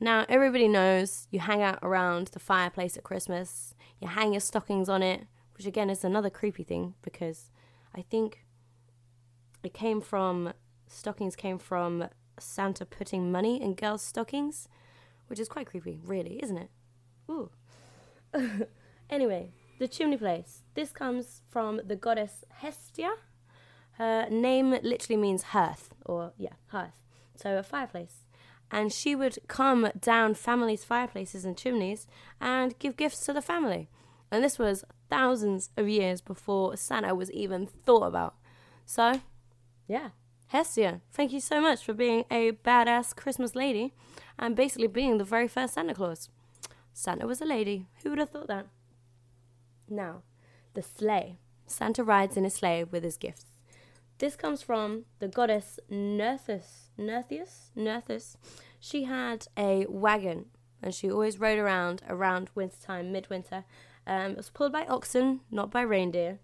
Now, 0.00 0.24
everybody 0.28 0.66
knows 0.66 1.28
you 1.30 1.40
hang 1.40 1.62
out 1.62 1.78
around 1.82 2.28
the 2.28 2.40
fireplace 2.40 2.96
at 2.96 3.04
Christmas, 3.04 3.74
you 4.00 4.08
hang 4.08 4.32
your 4.32 4.40
stockings 4.40 4.88
on 4.88 5.02
it, 5.02 5.26
which 5.62 5.68
again 5.68 5.90
is 5.90 6.02
another 6.02 6.28
creepy 6.28 6.64
thing 6.64 6.94
because 7.02 7.52
I 7.94 8.02
think 8.02 8.44
it 9.62 9.72
came 9.72 10.00
from 10.00 10.54
stockings 10.88 11.36
came 11.36 11.56
from 11.56 12.08
Santa 12.36 12.84
putting 12.84 13.30
money 13.30 13.62
in 13.62 13.74
girls' 13.74 14.02
stockings, 14.02 14.66
which 15.28 15.38
is 15.38 15.48
quite 15.48 15.68
creepy, 15.68 16.00
really, 16.02 16.40
isn't 16.42 16.56
it? 16.56 16.70
Ooh. 17.30 17.50
anyway, 19.10 19.52
the 19.78 19.86
chimney 19.86 20.16
place. 20.16 20.64
This 20.74 20.90
comes 20.90 21.42
from 21.48 21.80
the 21.86 21.94
goddess 21.94 22.44
Hestia. 22.54 23.12
Her 23.98 24.26
name 24.30 24.72
literally 24.82 25.20
means 25.20 25.42
hearth, 25.54 25.90
or 26.04 26.32
yeah, 26.38 26.54
hearth. 26.68 26.98
So 27.36 27.56
a 27.56 27.62
fireplace. 27.62 28.24
And 28.68 28.92
she 28.92 29.14
would 29.14 29.38
come 29.46 29.92
down 30.00 30.34
families' 30.34 30.82
fireplaces 30.82 31.44
and 31.44 31.56
chimneys 31.56 32.08
and 32.40 32.76
give 32.80 32.96
gifts 32.96 33.24
to 33.26 33.32
the 33.32 33.42
family. 33.42 33.88
And 34.32 34.42
this 34.42 34.58
was 34.58 34.82
thousands 35.12 35.68
of 35.76 35.90
years 35.90 36.22
before 36.22 36.74
Santa 36.74 37.14
was 37.14 37.30
even 37.32 37.66
thought 37.66 38.04
about. 38.04 38.34
So, 38.86 39.20
yeah, 39.86 40.08
Hestia, 40.46 41.02
thank 41.12 41.34
you 41.34 41.40
so 41.40 41.60
much 41.60 41.84
for 41.84 41.92
being 41.92 42.24
a 42.30 42.52
badass 42.52 43.14
Christmas 43.14 43.54
lady 43.54 43.92
and 44.38 44.56
basically 44.56 44.86
being 44.86 45.18
the 45.18 45.24
very 45.24 45.48
first 45.48 45.74
Santa 45.74 45.92
Claus. 45.92 46.30
Santa 46.94 47.26
was 47.26 47.42
a 47.42 47.44
lady. 47.44 47.88
Who 48.02 48.10
would 48.10 48.18
have 48.20 48.30
thought 48.30 48.48
that? 48.48 48.68
Now, 49.86 50.22
the 50.72 50.82
sleigh. 50.82 51.36
Santa 51.66 52.02
rides 52.02 52.38
in 52.38 52.46
a 52.46 52.50
sleigh 52.50 52.82
with 52.84 53.04
his 53.04 53.18
gifts. 53.18 53.44
This 54.16 54.34
comes 54.34 54.62
from 54.62 55.04
the 55.18 55.28
goddess 55.28 55.78
Nerthus. 55.90 56.88
Nertheus? 56.98 57.70
Nerthus. 57.76 58.36
She 58.80 59.04
had 59.04 59.46
a 59.58 59.84
wagon 59.90 60.46
and 60.82 60.94
she 60.94 61.10
always 61.10 61.38
rode 61.38 61.58
around 61.58 62.00
around 62.08 62.48
wintertime, 62.54 63.12
midwinter. 63.12 63.64
Um, 64.06 64.32
it 64.32 64.36
was 64.36 64.50
pulled 64.50 64.72
by 64.72 64.84
oxen, 64.86 65.40
not 65.50 65.70
by 65.70 65.82
reindeer. 65.82 66.40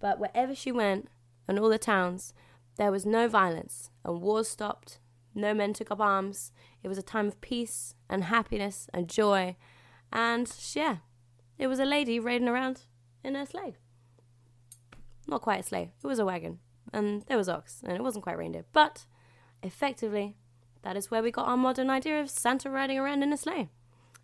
But 0.00 0.18
wherever 0.18 0.54
she 0.54 0.72
went, 0.72 1.08
and 1.46 1.58
all 1.58 1.68
the 1.68 1.78
towns, 1.78 2.34
there 2.76 2.90
was 2.90 3.04
no 3.04 3.28
violence, 3.28 3.90
and 4.04 4.20
wars 4.20 4.48
stopped. 4.48 4.98
No 5.34 5.54
men 5.54 5.72
took 5.72 5.90
up 5.90 6.00
arms. 6.00 6.52
It 6.82 6.88
was 6.88 6.98
a 6.98 7.02
time 7.02 7.28
of 7.28 7.40
peace 7.40 7.94
and 8.08 8.24
happiness 8.24 8.88
and 8.92 9.08
joy. 9.08 9.56
And 10.12 10.52
yeah, 10.74 10.98
it 11.58 11.68
was 11.68 11.78
a 11.78 11.84
lady 11.84 12.18
riding 12.18 12.48
around 12.48 12.82
in 13.24 13.34
her 13.34 13.46
sleigh. 13.46 13.76
Not 15.26 15.42
quite 15.42 15.60
a 15.60 15.62
sleigh, 15.62 15.92
it 16.02 16.06
was 16.06 16.18
a 16.18 16.24
wagon. 16.24 16.58
And 16.92 17.22
there 17.22 17.38
was 17.38 17.48
ox, 17.48 17.80
and 17.82 17.92
it 17.92 18.02
wasn't 18.02 18.24
quite 18.24 18.36
reindeer. 18.36 18.64
But 18.72 19.06
effectively, 19.62 20.36
that 20.82 20.96
is 20.96 21.10
where 21.10 21.22
we 21.22 21.30
got 21.30 21.46
our 21.46 21.56
modern 21.56 21.88
idea 21.88 22.20
of 22.20 22.28
Santa 22.28 22.68
riding 22.68 22.98
around 22.98 23.22
in 23.22 23.32
a 23.32 23.36
sleigh. 23.36 23.70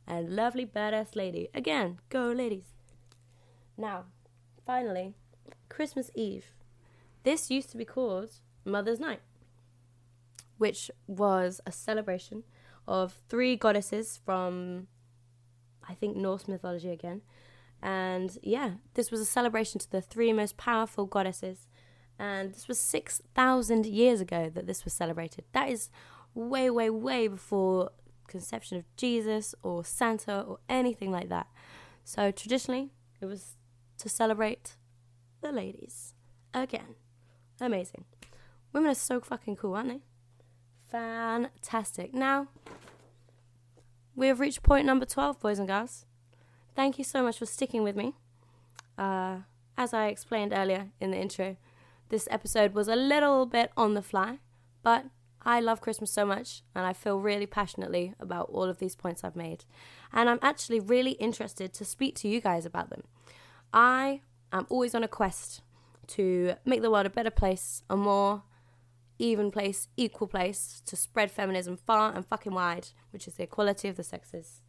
A 0.06 0.20
lovely 0.20 0.66
badass 0.66 1.14
lady. 1.14 1.48
Again, 1.54 2.00
go 2.08 2.32
ladies. 2.32 2.77
Now, 3.78 4.06
finally, 4.66 5.14
Christmas 5.68 6.10
Eve. 6.16 6.52
This 7.22 7.48
used 7.48 7.70
to 7.70 7.76
be 7.76 7.84
called 7.84 8.30
Mother's 8.64 8.98
Night, 8.98 9.20
which 10.58 10.90
was 11.06 11.60
a 11.64 11.70
celebration 11.70 12.42
of 12.88 13.14
three 13.28 13.54
goddesses 13.54 14.18
from, 14.24 14.88
I 15.88 15.94
think, 15.94 16.16
Norse 16.16 16.48
mythology 16.48 16.90
again. 16.90 17.22
And 17.80 18.36
yeah, 18.42 18.72
this 18.94 19.12
was 19.12 19.20
a 19.20 19.24
celebration 19.24 19.78
to 19.78 19.90
the 19.90 20.00
three 20.00 20.32
most 20.32 20.56
powerful 20.56 21.06
goddesses. 21.06 21.68
And 22.18 22.52
this 22.52 22.66
was 22.66 22.80
6,000 22.80 23.86
years 23.86 24.20
ago 24.20 24.50
that 24.52 24.66
this 24.66 24.84
was 24.84 24.92
celebrated. 24.92 25.44
That 25.52 25.68
is 25.68 25.88
way, 26.34 26.68
way, 26.68 26.90
way 26.90 27.28
before 27.28 27.90
conception 28.26 28.76
of 28.76 28.84
Jesus 28.96 29.54
or 29.62 29.84
Santa 29.84 30.40
or 30.40 30.58
anything 30.68 31.12
like 31.12 31.28
that. 31.28 31.46
So 32.04 32.32
traditionally, 32.32 32.90
it 33.20 33.26
was 33.26 33.54
to 33.98 34.08
celebrate 34.08 34.76
the 35.40 35.52
ladies 35.52 36.14
again. 36.54 36.94
Amazing. 37.60 38.04
Women 38.72 38.90
are 38.90 38.94
so 38.94 39.20
fucking 39.20 39.56
cool, 39.56 39.74
aren't 39.74 39.88
they? 39.88 40.00
Fantastic. 40.90 42.14
Now, 42.14 42.48
we 44.14 44.26
have 44.28 44.40
reached 44.40 44.62
point 44.62 44.86
number 44.86 45.06
12, 45.06 45.40
boys 45.40 45.58
and 45.58 45.68
girls. 45.68 46.06
Thank 46.74 46.98
you 46.98 47.04
so 47.04 47.22
much 47.22 47.38
for 47.38 47.46
sticking 47.46 47.82
with 47.82 47.96
me. 47.96 48.14
Uh, 48.96 49.38
as 49.76 49.94
I 49.94 50.06
explained 50.06 50.52
earlier 50.52 50.88
in 51.00 51.10
the 51.10 51.18
intro, 51.18 51.56
this 52.08 52.26
episode 52.30 52.74
was 52.74 52.88
a 52.88 52.96
little 52.96 53.46
bit 53.46 53.70
on 53.76 53.94
the 53.94 54.02
fly, 54.02 54.38
but 54.82 55.06
I 55.42 55.60
love 55.60 55.80
Christmas 55.80 56.10
so 56.10 56.26
much 56.26 56.62
and 56.74 56.84
I 56.84 56.92
feel 56.92 57.20
really 57.20 57.46
passionately 57.46 58.14
about 58.18 58.48
all 58.50 58.64
of 58.64 58.78
these 58.78 58.96
points 58.96 59.22
I've 59.22 59.36
made. 59.36 59.64
And 60.12 60.28
I'm 60.28 60.38
actually 60.42 60.80
really 60.80 61.12
interested 61.12 61.72
to 61.74 61.84
speak 61.84 62.14
to 62.16 62.28
you 62.28 62.40
guys 62.40 62.66
about 62.66 62.90
them. 62.90 63.02
I 63.72 64.22
am 64.52 64.66
always 64.68 64.94
on 64.94 65.04
a 65.04 65.08
quest 65.08 65.62
to 66.08 66.54
make 66.64 66.82
the 66.82 66.90
world 66.90 67.06
a 67.06 67.10
better 67.10 67.30
place, 67.30 67.82
a 67.90 67.96
more 67.96 68.42
even 69.18 69.50
place, 69.50 69.88
equal 69.96 70.28
place 70.28 70.82
to 70.86 70.96
spread 70.96 71.30
feminism 71.30 71.76
far 71.76 72.14
and 72.14 72.24
fucking 72.24 72.54
wide, 72.54 72.88
which 73.10 73.26
is 73.26 73.34
the 73.34 73.42
equality 73.44 73.88
of 73.88 73.96
the 73.96 74.04
sexes. 74.04 74.62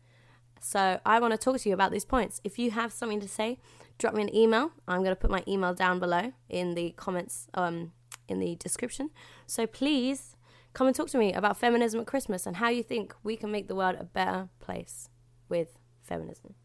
So 0.60 1.00
I 1.06 1.20
want 1.20 1.32
to 1.32 1.38
talk 1.38 1.60
to 1.60 1.70
you 1.70 1.76
about 1.76 1.92
these 1.92 2.06
points. 2.06 2.42
If 2.44 2.60
you 2.60 2.72
have 2.72 2.92
something 2.92 3.22
to 3.22 3.28
say, 3.28 3.60
drop 3.98 4.14
me 4.14 4.24
an 4.24 4.36
email. 4.36 4.72
I'm 4.88 5.00
going 5.00 5.16
to 5.16 5.16
put 5.16 5.30
my 5.30 5.44
email 5.48 5.74
down 5.74 6.00
below 6.00 6.34
in 6.50 6.76
the 6.76 6.92
comments 6.98 7.48
um, 7.54 7.94
in 8.28 8.40
the 8.40 8.56
description. 8.56 9.12
So 9.46 9.66
please 9.66 10.36
come 10.74 10.88
and 10.88 10.96
talk 10.96 11.10
to 11.10 11.18
me 11.18 11.34
about 11.34 11.58
feminism 11.58 12.02
at 12.02 12.08
Christmas 12.08 12.46
and 12.46 12.58
how 12.58 12.70
you 12.70 12.84
think 12.84 13.16
we 13.24 13.36
can 13.36 13.52
make 13.52 13.68
the 13.68 13.76
world 13.76 13.96
a 14.00 14.04
better 14.04 14.50
place 14.60 15.10
with 15.48 15.78
feminism. 16.04 16.56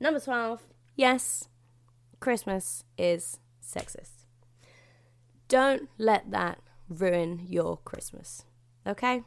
Number 0.00 0.18
12. 0.18 0.62
Yes, 0.96 1.48
Christmas 2.20 2.84
is 2.96 3.38
sexist. 3.62 4.24
Don't 5.48 5.88
let 5.98 6.30
that 6.30 6.60
ruin 6.88 7.40
your 7.46 7.76
Christmas. 7.78 8.44
Okay? 8.86 9.22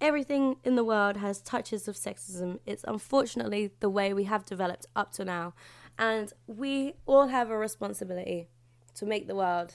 Everything 0.00 0.56
in 0.62 0.76
the 0.76 0.84
world 0.84 1.16
has 1.16 1.42
touches 1.42 1.88
of 1.88 1.96
sexism. 1.96 2.60
It's 2.64 2.84
unfortunately 2.86 3.72
the 3.80 3.90
way 3.90 4.14
we 4.14 4.24
have 4.24 4.44
developed 4.44 4.86
up 4.94 5.10
to 5.12 5.24
now. 5.24 5.54
And 5.98 6.32
we 6.46 6.94
all 7.04 7.26
have 7.26 7.50
a 7.50 7.58
responsibility 7.58 8.48
to 8.94 9.04
make 9.04 9.26
the 9.26 9.34
world 9.34 9.74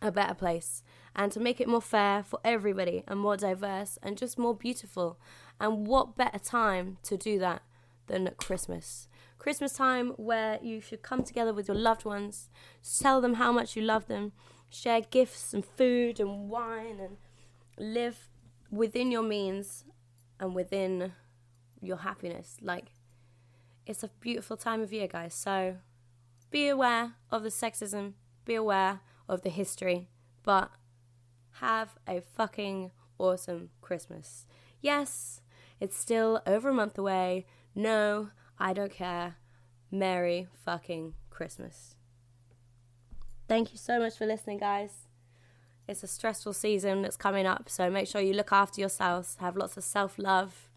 a 0.00 0.10
better 0.10 0.34
place 0.34 0.82
and 1.14 1.30
to 1.32 1.40
make 1.40 1.60
it 1.60 1.68
more 1.68 1.82
fair 1.82 2.22
for 2.22 2.40
everybody 2.44 3.04
and 3.06 3.20
more 3.20 3.36
diverse 3.36 3.98
and 4.02 4.16
just 4.16 4.38
more 4.38 4.54
beautiful. 4.54 5.18
And 5.60 5.86
what 5.86 6.16
better 6.16 6.38
time 6.38 6.96
to 7.02 7.18
do 7.18 7.38
that 7.40 7.62
than 8.06 8.26
at 8.26 8.38
Christmas? 8.38 9.08
Christmas 9.40 9.72
time 9.72 10.10
where 10.18 10.58
you 10.62 10.82
should 10.82 11.00
come 11.00 11.24
together 11.24 11.54
with 11.54 11.66
your 11.66 11.76
loved 11.76 12.04
ones, 12.04 12.50
tell 13.00 13.22
them 13.22 13.34
how 13.34 13.50
much 13.50 13.74
you 13.74 13.80
love 13.80 14.06
them, 14.06 14.32
share 14.68 15.00
gifts 15.00 15.54
and 15.54 15.64
food 15.64 16.20
and 16.20 16.50
wine 16.50 17.00
and 17.00 17.16
live 17.78 18.28
within 18.70 19.10
your 19.10 19.22
means 19.22 19.84
and 20.38 20.54
within 20.54 21.12
your 21.80 21.96
happiness. 21.96 22.58
Like, 22.60 22.92
it's 23.86 24.02
a 24.02 24.10
beautiful 24.20 24.58
time 24.58 24.82
of 24.82 24.92
year, 24.92 25.08
guys. 25.08 25.32
So 25.32 25.78
be 26.50 26.68
aware 26.68 27.14
of 27.30 27.42
the 27.42 27.48
sexism, 27.48 28.12
be 28.44 28.54
aware 28.54 29.00
of 29.26 29.40
the 29.40 29.48
history, 29.48 30.10
but 30.42 30.70
have 31.60 31.96
a 32.06 32.20
fucking 32.20 32.90
awesome 33.18 33.70
Christmas. 33.80 34.44
Yes, 34.82 35.40
it's 35.80 35.96
still 35.96 36.42
over 36.46 36.68
a 36.68 36.74
month 36.74 36.98
away. 36.98 37.46
No, 37.74 38.28
I 38.60 38.74
don't 38.74 38.92
care. 38.92 39.36
Merry 39.90 40.46
fucking 40.64 41.14
Christmas. 41.30 41.96
Thank 43.48 43.72
you 43.72 43.78
so 43.78 43.98
much 43.98 44.18
for 44.18 44.26
listening, 44.26 44.58
guys. 44.58 45.08
It's 45.88 46.04
a 46.04 46.06
stressful 46.06 46.52
season 46.52 47.02
that's 47.02 47.16
coming 47.16 47.46
up, 47.46 47.68
so 47.68 47.90
make 47.90 48.06
sure 48.06 48.20
you 48.20 48.34
look 48.34 48.52
after 48.52 48.80
yourselves, 48.80 49.38
have 49.40 49.56
lots 49.56 49.76
of 49.76 49.82
self 49.82 50.18
love. 50.18 50.68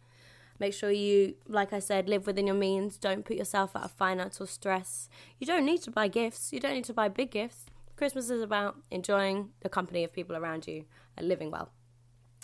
Make 0.60 0.74
sure 0.74 0.90
you, 0.90 1.36
like 1.48 1.74
I 1.74 1.80
said, 1.80 2.08
live 2.08 2.26
within 2.26 2.48
your 2.48 2.56
means. 2.56 2.98
Don't 2.98 3.26
put 3.26 3.36
yourself 3.36 3.76
out 3.76 3.84
of 3.84 3.92
financial 3.92 4.48
stress. 4.48 5.10
You 5.38 5.46
don't 5.46 5.66
need 5.66 5.82
to 5.84 5.92
buy 5.92 6.08
gifts, 6.08 6.54
you 6.54 6.60
don't 6.60 6.74
need 6.74 6.86
to 6.86 6.94
buy 6.94 7.10
big 7.10 7.32
gifts. 7.32 7.66
Christmas 7.98 8.30
is 8.30 8.42
about 8.42 8.78
enjoying 8.90 9.50
the 9.60 9.70
company 9.70 10.04
of 10.04 10.14
people 10.14 10.36
around 10.36 10.68
you 10.68 10.86
and 11.18 11.28
living 11.28 11.52
well. 11.52 11.70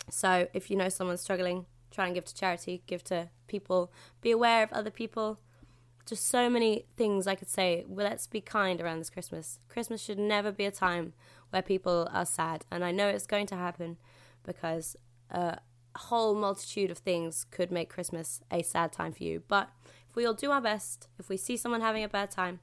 So 0.10 0.48
if 0.54 0.70
you 0.70 0.76
know 0.76 0.90
someone's 0.90 1.22
struggling, 1.22 1.66
try 1.92 2.06
and 2.06 2.16
give 2.16 2.26
to 2.26 2.36
charity, 2.36 2.84
give 2.88 3.04
to 3.06 3.30
people, 3.48 3.92
be 4.22 4.32
aware 4.32 4.64
of 4.64 4.72
other 4.72 4.92
people. 4.92 5.40
Just 6.06 6.28
so 6.28 6.50
many 6.50 6.86
things 6.98 7.28
I 7.28 7.36
could 7.36 7.50
say. 7.50 7.84
Well, 7.88 8.08
let's 8.08 8.26
be 8.26 8.42
kind 8.42 8.82
around 8.82 9.00
this 9.00 9.12
Christmas. 9.12 9.60
Christmas 9.70 10.02
should 10.02 10.18
never 10.18 10.52
be 10.52 10.66
a 10.66 10.72
time 10.72 11.14
where 11.52 11.62
people 11.62 12.10
are 12.12 12.26
sad, 12.26 12.66
and 12.72 12.84
I 12.84 12.92
know 12.92 13.08
it's 13.08 13.28
going 13.28 13.46
to 13.48 13.56
happen 13.56 13.98
because 14.44 14.96
a 15.30 15.60
whole 15.96 16.34
multitude 16.34 16.90
of 16.90 17.00
things 17.00 17.46
could 17.52 17.72
make 17.72 17.90
Christmas 17.90 18.42
a 18.52 18.64
sad 18.64 18.92
time 18.92 19.12
for 19.12 19.24
you. 19.24 19.44
But 19.48 19.70
if 20.10 20.16
we 20.16 20.26
all 20.26 20.34
do 20.34 20.50
our 20.52 20.62
best, 20.62 21.08
if 21.20 21.30
we 21.30 21.38
see 21.38 21.58
someone 21.58 21.82
having 21.82 22.04
a 22.04 22.10
bad 22.10 22.32
time, 22.32 22.60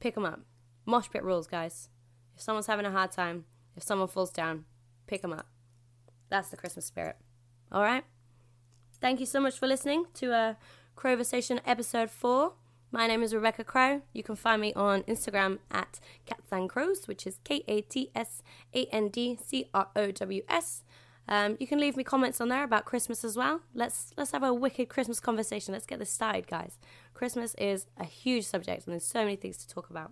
pick 0.00 0.14
them 0.14 0.24
up. 0.24 0.40
Mosh 0.86 1.10
pit 1.10 1.24
rules, 1.24 1.46
guys. 1.46 1.90
If 2.34 2.42
someone's 2.42 2.68
having 2.68 2.86
a 2.86 2.90
hard 2.90 3.12
time, 3.12 3.44
if 3.76 3.82
someone 3.82 4.08
falls 4.08 4.30
down, 4.30 4.64
pick 5.06 5.22
them 5.22 5.32
up. 5.32 5.46
That's 6.28 6.48
the 6.48 6.56
Christmas 6.56 6.86
spirit. 6.86 7.16
All 7.70 7.82
right. 7.82 8.04
Thank 9.06 9.20
you 9.20 9.26
so 9.26 9.38
much 9.38 9.56
for 9.56 9.68
listening 9.68 10.06
to 10.14 10.32
a 10.32 10.50
uh, 10.50 10.54
Crowversation 10.96 11.60
episode 11.64 12.10
four. 12.10 12.54
My 12.90 13.06
name 13.06 13.22
is 13.22 13.32
Rebecca 13.32 13.62
Crow. 13.62 14.02
You 14.12 14.24
can 14.24 14.34
find 14.34 14.60
me 14.60 14.72
on 14.74 15.04
Instagram 15.04 15.60
at 15.70 16.00
Kats 16.26 16.50
and 16.50 16.68
Crows, 16.68 17.06
which 17.06 17.24
is 17.24 17.38
K 17.44 17.62
A 17.68 17.82
T 17.82 18.10
S 18.16 18.42
A 18.74 18.86
N 18.86 19.08
D 19.10 19.38
C 19.40 19.70
R 19.72 19.86
O 19.94 20.10
W 20.10 20.42
S. 20.48 20.82
Um, 21.28 21.56
you 21.60 21.68
can 21.68 21.78
leave 21.78 21.96
me 21.96 22.02
comments 22.02 22.40
on 22.40 22.48
there 22.48 22.64
about 22.64 22.84
Christmas 22.84 23.22
as 23.22 23.36
well. 23.36 23.60
Let's 23.76 24.12
let's 24.16 24.32
have 24.32 24.42
a 24.42 24.52
wicked 24.52 24.88
Christmas 24.88 25.20
conversation. 25.20 25.72
Let's 25.72 25.86
get 25.86 26.00
this 26.00 26.10
started, 26.10 26.48
guys. 26.48 26.76
Christmas 27.14 27.54
is 27.58 27.86
a 27.96 28.04
huge 28.04 28.44
subject, 28.44 28.86
and 28.86 28.92
there's 28.92 29.04
so 29.04 29.20
many 29.20 29.36
things 29.36 29.56
to 29.58 29.68
talk 29.68 29.88
about. 29.88 30.10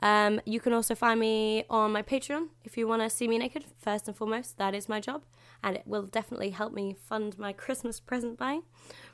Um, 0.00 0.40
you 0.44 0.60
can 0.60 0.72
also 0.72 0.94
find 0.94 1.18
me 1.18 1.64
on 1.68 1.90
my 1.90 2.02
Patreon 2.02 2.50
if 2.62 2.78
you 2.78 2.86
want 2.86 3.02
to 3.02 3.10
see 3.10 3.26
me 3.26 3.38
naked. 3.38 3.64
First 3.76 4.06
and 4.06 4.16
foremost, 4.16 4.56
that 4.58 4.72
is 4.72 4.88
my 4.88 5.00
job, 5.00 5.24
and 5.62 5.76
it 5.76 5.86
will 5.86 6.02
definitely 6.02 6.50
help 6.50 6.72
me 6.72 6.94
fund 6.94 7.38
my 7.38 7.52
Christmas 7.52 8.00
present 8.00 8.36
buying 8.38 8.62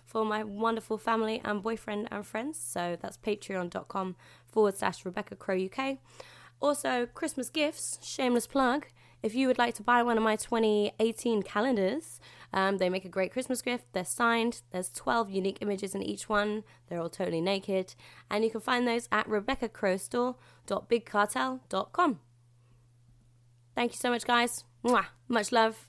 for 0.04 0.24
my 0.24 0.42
wonderful 0.44 0.98
family 0.98 1.40
and 1.44 1.62
boyfriend 1.62 2.08
and 2.10 2.26
friends. 2.26 2.58
So 2.58 2.96
that's 3.00 3.16
patreon.com 3.16 4.16
forward 4.46 4.76
slash 4.76 5.04
Rebecca 5.04 5.36
Crow 5.36 5.58
UK. 5.58 5.98
Also, 6.60 7.06
Christmas 7.06 7.48
gifts, 7.50 7.98
shameless 8.02 8.46
plug. 8.46 8.86
If 9.22 9.34
you 9.34 9.48
would 9.48 9.58
like 9.58 9.74
to 9.76 9.82
buy 9.82 10.02
one 10.02 10.18
of 10.18 10.22
my 10.22 10.36
2018 10.36 11.42
calendars, 11.42 12.20
um, 12.52 12.76
they 12.78 12.90
make 12.90 13.06
a 13.06 13.08
great 13.08 13.32
Christmas 13.32 13.62
gift. 13.62 13.86
They're 13.92 14.04
signed. 14.04 14.60
There's 14.70 14.90
12 14.90 15.30
unique 15.30 15.58
images 15.60 15.94
in 15.94 16.02
each 16.02 16.28
one. 16.28 16.64
They're 16.88 17.00
all 17.00 17.08
totally 17.08 17.40
naked. 17.40 17.94
And 18.30 18.44
you 18.44 18.50
can 18.50 18.60
find 18.60 18.86
those 18.86 19.08
at 19.10 19.26
RebeccaCrowStore.BigCartel.com. 19.26 22.20
Thank 23.74 23.92
you 23.92 23.98
so 23.98 24.10
much, 24.10 24.24
guys. 24.24 24.62
Mwah. 24.84 25.06
Much 25.28 25.50
love. 25.50 25.88